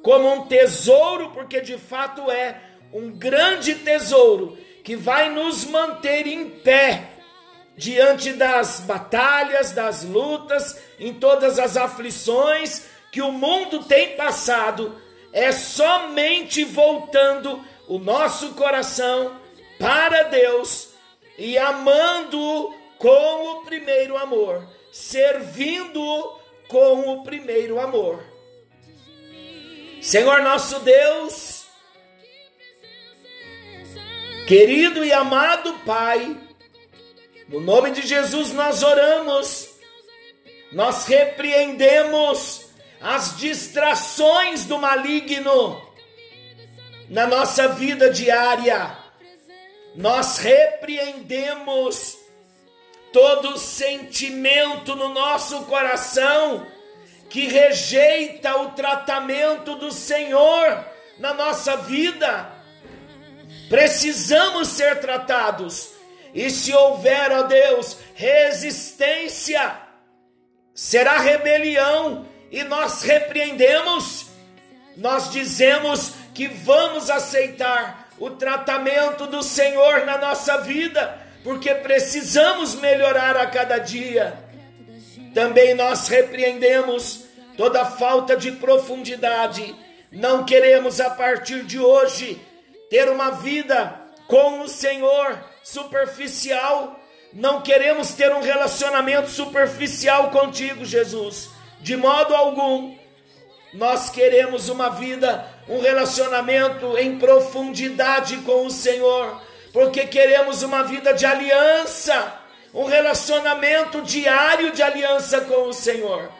como 0.01 0.33
um 0.33 0.47
tesouro, 0.47 1.31
porque 1.31 1.61
de 1.61 1.77
fato 1.77 2.31
é 2.31 2.61
um 2.93 3.11
grande 3.11 3.75
tesouro 3.75 4.57
que 4.83 4.95
vai 4.95 5.29
nos 5.29 5.65
manter 5.65 6.25
em 6.25 6.49
pé 6.49 7.09
diante 7.75 8.33
das 8.33 8.79
batalhas, 8.79 9.71
das 9.71 10.03
lutas, 10.03 10.79
em 10.99 11.13
todas 11.13 11.59
as 11.59 11.77
aflições 11.77 12.87
que 13.11 13.21
o 13.21 13.31
mundo 13.31 13.83
tem 13.83 14.15
passado, 14.15 14.99
é 15.31 15.51
somente 15.51 16.63
voltando 16.63 17.63
o 17.87 17.99
nosso 17.99 18.49
coração 18.53 19.35
para 19.77 20.23
Deus 20.23 20.89
e 21.37 21.57
amando 21.57 22.73
com 22.97 23.51
o 23.51 23.65
primeiro 23.65 24.17
amor, 24.17 24.67
servindo 24.91 26.39
com 26.67 27.13
o 27.13 27.23
primeiro 27.23 27.79
amor. 27.79 28.23
Senhor 30.01 30.41
nosso 30.41 30.79
Deus, 30.79 31.65
querido 34.47 35.03
e 35.03 35.11
amado 35.11 35.73
Pai, 35.85 36.37
no 37.47 37.59
nome 37.59 37.91
de 37.91 38.05
Jesus 38.05 38.51
nós 38.53 38.83
oramos, 38.83 39.69
nós 40.71 41.05
repreendemos 41.05 42.67
as 42.99 43.37
distrações 43.37 44.65
do 44.65 44.77
maligno 44.77 45.81
na 47.09 47.25
nossa 47.27 47.67
vida 47.69 48.09
diária. 48.09 48.97
Nós 49.97 50.37
repreendemos 50.37 52.19
todo 53.11 53.57
sentimento 53.57 54.95
no 54.95 55.09
nosso 55.09 55.63
coração 55.63 56.67
que 57.27 57.47
rejeita 57.47 58.57
o 58.57 58.73
tratamento 58.73 59.73
do 59.73 59.91
Senhor 59.91 60.85
na 61.17 61.33
nossa 61.33 61.77
vida. 61.77 62.47
Precisamos 63.69 64.67
ser 64.67 64.99
tratados. 64.99 65.93
E 66.31 66.51
se 66.51 66.71
houver, 66.71 67.31
ó 67.31 67.43
Deus, 67.43 67.97
resistência, 68.13 69.81
será 70.75 71.17
rebelião, 71.17 72.27
e 72.51 72.63
nós 72.63 73.01
repreendemos, 73.01 74.27
nós 74.95 75.31
dizemos 75.31 76.13
que 76.35 76.47
vamos 76.47 77.09
aceitar 77.09 78.06
o 78.19 78.31
tratamento 78.31 79.27
do 79.27 79.43
Senhor 79.43 80.05
na 80.05 80.17
nossa 80.17 80.59
vida, 80.59 81.17
porque 81.43 81.73
precisamos 81.75 82.75
melhorar 82.75 83.37
a 83.37 83.47
cada 83.47 83.77
dia. 83.77 84.33
Também 85.33 85.73
nós 85.73 86.07
repreendemos 86.07 87.25
toda 87.55 87.85
falta 87.85 88.35
de 88.35 88.51
profundidade. 88.53 89.75
Não 90.11 90.45
queremos 90.45 90.99
a 90.99 91.09
partir 91.09 91.63
de 91.63 91.79
hoje 91.79 92.41
ter 92.89 93.09
uma 93.09 93.31
vida 93.31 93.99
com 94.27 94.61
o 94.61 94.67
Senhor 94.67 95.37
superficial. 95.63 96.99
Não 97.33 97.61
queremos 97.61 98.13
ter 98.13 98.31
um 98.31 98.41
relacionamento 98.41 99.29
superficial 99.29 100.31
contigo, 100.31 100.85
Jesus, 100.85 101.49
de 101.81 101.95
modo 101.97 102.33
algum. 102.33 102.95
Nós 103.73 104.09
queremos 104.09 104.69
uma 104.69 104.89
vida, 104.89 105.45
um 105.69 105.79
relacionamento 105.79 106.97
em 106.97 107.17
profundidade 107.17 108.37
com 108.37 108.65
o 108.65 108.71
Senhor, 108.71 109.41
porque 109.73 110.05
queremos 110.05 110.63
uma 110.63 110.83
vida 110.83 111.13
de 111.13 111.25
aliança, 111.25 112.39
um 112.73 112.85
relacionamento 112.85 114.01
diário 114.01 114.71
de 114.71 114.81
aliança 114.81 115.41
com 115.41 115.69
o 115.69 115.73
Senhor. 115.73 116.31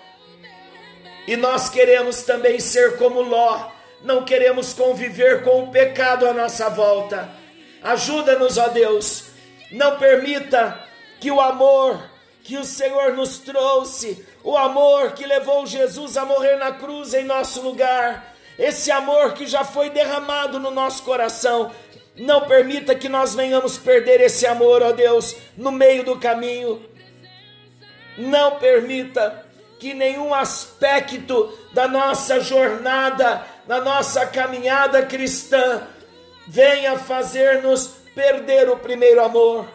E 1.27 1.35
nós 1.35 1.69
queremos 1.69 2.23
também 2.23 2.59
ser 2.59 2.97
como 2.97 3.21
Ló, 3.21 3.69
não 4.01 4.23
queremos 4.23 4.73
conviver 4.73 5.43
com 5.43 5.63
o 5.63 5.71
pecado 5.71 6.25
à 6.25 6.33
nossa 6.33 6.69
volta 6.69 7.37
Ajuda-nos, 7.87 8.57
ó 8.57 8.67
Deus. 8.69 9.25
Não 9.71 9.97
permita 9.97 10.83
que 11.19 11.31
o 11.31 11.39
amor 11.39 12.01
que 12.43 12.57
o 12.57 12.63
Senhor 12.63 13.13
nos 13.13 13.39
trouxe, 13.39 14.25
o 14.43 14.57
amor 14.57 15.11
que 15.11 15.25
levou 15.25 15.65
Jesus 15.65 16.15
a 16.15 16.23
morrer 16.23 16.55
na 16.55 16.71
cruz 16.71 17.13
em 17.13 17.25
nosso 17.25 17.61
lugar, 17.61 18.36
esse 18.57 18.91
amor 18.91 19.33
que 19.33 19.45
já 19.45 19.63
foi 19.63 19.89
derramado 19.89 20.59
no 20.59 20.71
nosso 20.71 21.03
coração, 21.03 21.71
não 22.15 22.41
permita 22.41 22.95
que 22.95 23.07
nós 23.07 23.35
venhamos 23.35 23.77
perder 23.77 24.21
esse 24.21 24.45
amor, 24.45 24.81
ó 24.81 24.91
Deus, 24.91 25.35
no 25.55 25.71
meio 25.71 26.03
do 26.03 26.17
caminho. 26.17 26.81
Não 28.17 28.57
permita 28.57 29.45
que 29.79 29.93
nenhum 29.93 30.33
aspecto 30.33 31.55
da 31.71 31.87
nossa 31.87 32.39
jornada, 32.39 33.45
da 33.67 33.79
nossa 33.79 34.25
caminhada 34.25 35.05
cristã, 35.05 35.87
venha 36.47 36.97
fazer-nos 36.97 37.87
perder 38.15 38.69
o 38.69 38.77
primeiro 38.77 39.23
amor, 39.23 39.67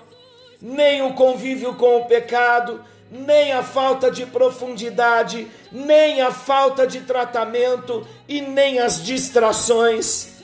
nem 0.60 1.02
o 1.02 1.14
convívio 1.14 1.74
com 1.74 1.98
o 1.98 2.06
pecado, 2.06 2.84
nem 3.12 3.52
a 3.52 3.62
falta 3.62 4.10
de 4.10 4.24
profundidade, 4.24 5.46
nem 5.70 6.22
a 6.22 6.30
falta 6.30 6.86
de 6.86 7.02
tratamento 7.02 8.08
e 8.26 8.40
nem 8.40 8.78
as 8.78 9.04
distrações. 9.04 10.38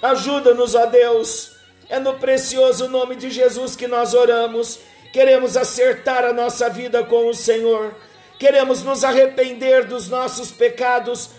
Ajuda-nos, 0.00 0.76
ó 0.76 0.86
Deus, 0.86 1.56
é 1.88 1.98
no 1.98 2.14
precioso 2.20 2.88
nome 2.88 3.16
de 3.16 3.28
Jesus 3.28 3.74
que 3.74 3.88
nós 3.88 4.14
oramos. 4.14 4.78
Queremos 5.12 5.56
acertar 5.56 6.24
a 6.24 6.32
nossa 6.32 6.70
vida 6.70 7.02
com 7.02 7.28
o 7.28 7.34
Senhor, 7.34 7.92
queremos 8.38 8.84
nos 8.84 9.02
arrepender 9.02 9.84
dos 9.84 10.08
nossos 10.08 10.52
pecados, 10.52 11.30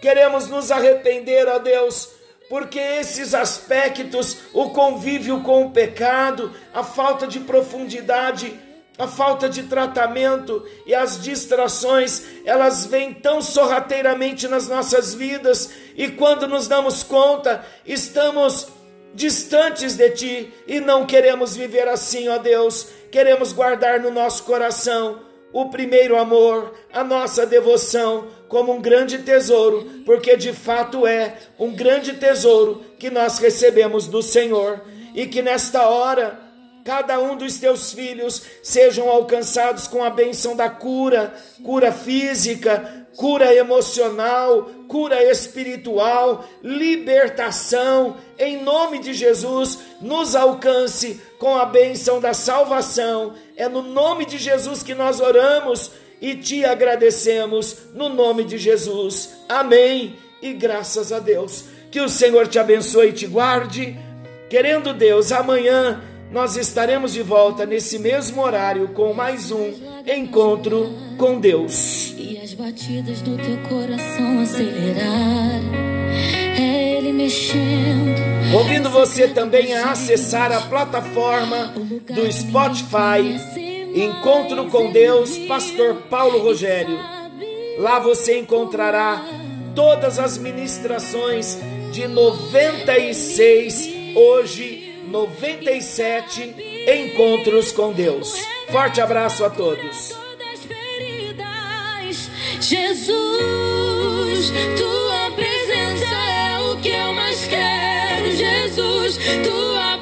queremos 0.00 0.48
nos 0.48 0.70
arrepender, 0.70 1.48
ó 1.48 1.58
Deus, 1.58 2.08
porque 2.48 2.78
esses 2.78 3.34
aspectos, 3.34 4.38
o 4.52 4.70
convívio 4.70 5.40
com 5.42 5.66
o 5.66 5.70
pecado, 5.70 6.54
a 6.72 6.84
falta 6.84 7.26
de 7.26 7.40
profundidade, 7.40 8.58
a 8.96 9.08
falta 9.08 9.48
de 9.48 9.64
tratamento 9.64 10.64
e 10.86 10.94
as 10.94 11.20
distrações, 11.20 12.22
elas 12.44 12.86
vêm 12.86 13.12
tão 13.12 13.42
sorrateiramente 13.42 14.46
nas 14.46 14.68
nossas 14.68 15.14
vidas 15.14 15.70
e 15.96 16.08
quando 16.08 16.46
nos 16.46 16.68
damos 16.68 17.02
conta, 17.02 17.64
estamos 17.84 18.68
distantes 19.12 19.96
de 19.96 20.10
ti 20.10 20.54
e 20.66 20.80
não 20.80 21.06
queremos 21.06 21.56
viver 21.56 21.88
assim, 21.88 22.28
ó 22.28 22.38
Deus. 22.38 22.88
Queremos 23.10 23.52
guardar 23.52 24.00
no 24.00 24.10
nosso 24.10 24.42
coração 24.44 25.20
o 25.52 25.68
primeiro 25.70 26.16
amor, 26.18 26.74
a 26.92 27.04
nossa 27.04 27.46
devoção 27.46 28.26
como 28.48 28.72
um 28.72 28.80
grande 28.80 29.18
tesouro, 29.18 30.02
porque 30.04 30.36
de 30.36 30.52
fato 30.52 31.06
é 31.06 31.36
um 31.58 31.72
grande 31.72 32.14
tesouro 32.14 32.84
que 32.98 33.08
nós 33.08 33.38
recebemos 33.38 34.08
do 34.08 34.20
Senhor 34.20 34.80
e 35.14 35.26
que 35.26 35.42
nesta 35.42 35.88
hora 35.88 36.43
cada 36.84 37.18
um 37.18 37.34
dos 37.34 37.56
teus 37.56 37.92
filhos 37.92 38.42
sejam 38.62 39.08
alcançados 39.08 39.88
com 39.88 40.04
a 40.04 40.10
benção 40.10 40.54
da 40.54 40.68
cura, 40.68 41.34
cura 41.64 41.90
física, 41.90 43.06
cura 43.16 43.54
emocional, 43.54 44.70
cura 44.86 45.22
espiritual, 45.24 46.44
libertação, 46.62 48.16
em 48.38 48.62
nome 48.62 48.98
de 48.98 49.14
Jesus, 49.14 49.78
nos 50.00 50.36
alcance 50.36 51.20
com 51.38 51.56
a 51.56 51.64
bênção 51.64 52.20
da 52.20 52.34
salvação. 52.34 53.34
É 53.56 53.66
no 53.68 53.82
nome 53.82 54.26
de 54.26 54.36
Jesus 54.36 54.82
que 54.82 54.94
nós 54.94 55.20
oramos 55.20 55.92
e 56.20 56.34
te 56.34 56.64
agradecemos, 56.64 57.76
no 57.94 58.08
nome 58.08 58.44
de 58.44 58.58
Jesus. 58.58 59.30
Amém. 59.48 60.16
E 60.42 60.52
graças 60.52 61.12
a 61.12 61.18
Deus. 61.18 61.64
Que 61.90 62.00
o 62.00 62.08
Senhor 62.08 62.46
te 62.46 62.58
abençoe 62.58 63.08
e 63.08 63.12
te 63.12 63.26
guarde. 63.26 63.96
Querendo 64.50 64.92
Deus, 64.92 65.32
amanhã 65.32 66.02
nós 66.30 66.56
estaremos 66.56 67.12
de 67.12 67.22
volta 67.22 67.64
nesse 67.64 67.98
mesmo 67.98 68.42
horário 68.42 68.88
com 68.88 69.12
mais 69.12 69.50
um 69.50 69.72
encontro 70.06 70.92
com 71.16 71.38
Deus. 71.38 72.14
E 72.18 72.38
as 72.42 72.54
batidas 72.54 73.20
do 73.22 73.36
teu 73.36 73.56
coração 73.68 74.40
acelerar, 74.40 75.60
é 76.58 76.96
Ele 76.98 77.12
mexendo. 77.12 78.14
Convido 78.52 78.90
você 78.90 79.28
também 79.28 79.74
a 79.74 79.90
acessar 79.92 80.52
a 80.52 80.60
plataforma 80.60 81.72
do 82.12 82.30
Spotify 82.32 83.40
Encontro 83.94 84.66
com 84.70 84.90
Deus, 84.90 85.38
Pastor 85.46 85.94
Paulo 86.10 86.40
Rogério. 86.42 86.98
Lá 87.78 88.00
você 88.00 88.38
encontrará 88.38 89.24
todas 89.72 90.18
as 90.18 90.36
ministrações 90.36 91.58
de 91.92 92.08
96 92.08 93.88
hoje 94.16 94.83
97 95.14 96.56
encontros 96.92 97.70
com 97.70 97.92
Deus. 97.92 98.34
Forte 98.68 99.00
abraço 99.00 99.44
a 99.44 99.50
todos. 99.50 100.12
Jesus, 102.60 103.22
tua 104.76 105.30
presença 105.36 106.16
é 106.16 106.58
o 106.68 106.76
que 106.78 106.88
eu 106.88 107.12
mais 107.12 107.46
quero. 107.46 108.32
Jesus, 108.32 109.16
tua 109.44 109.93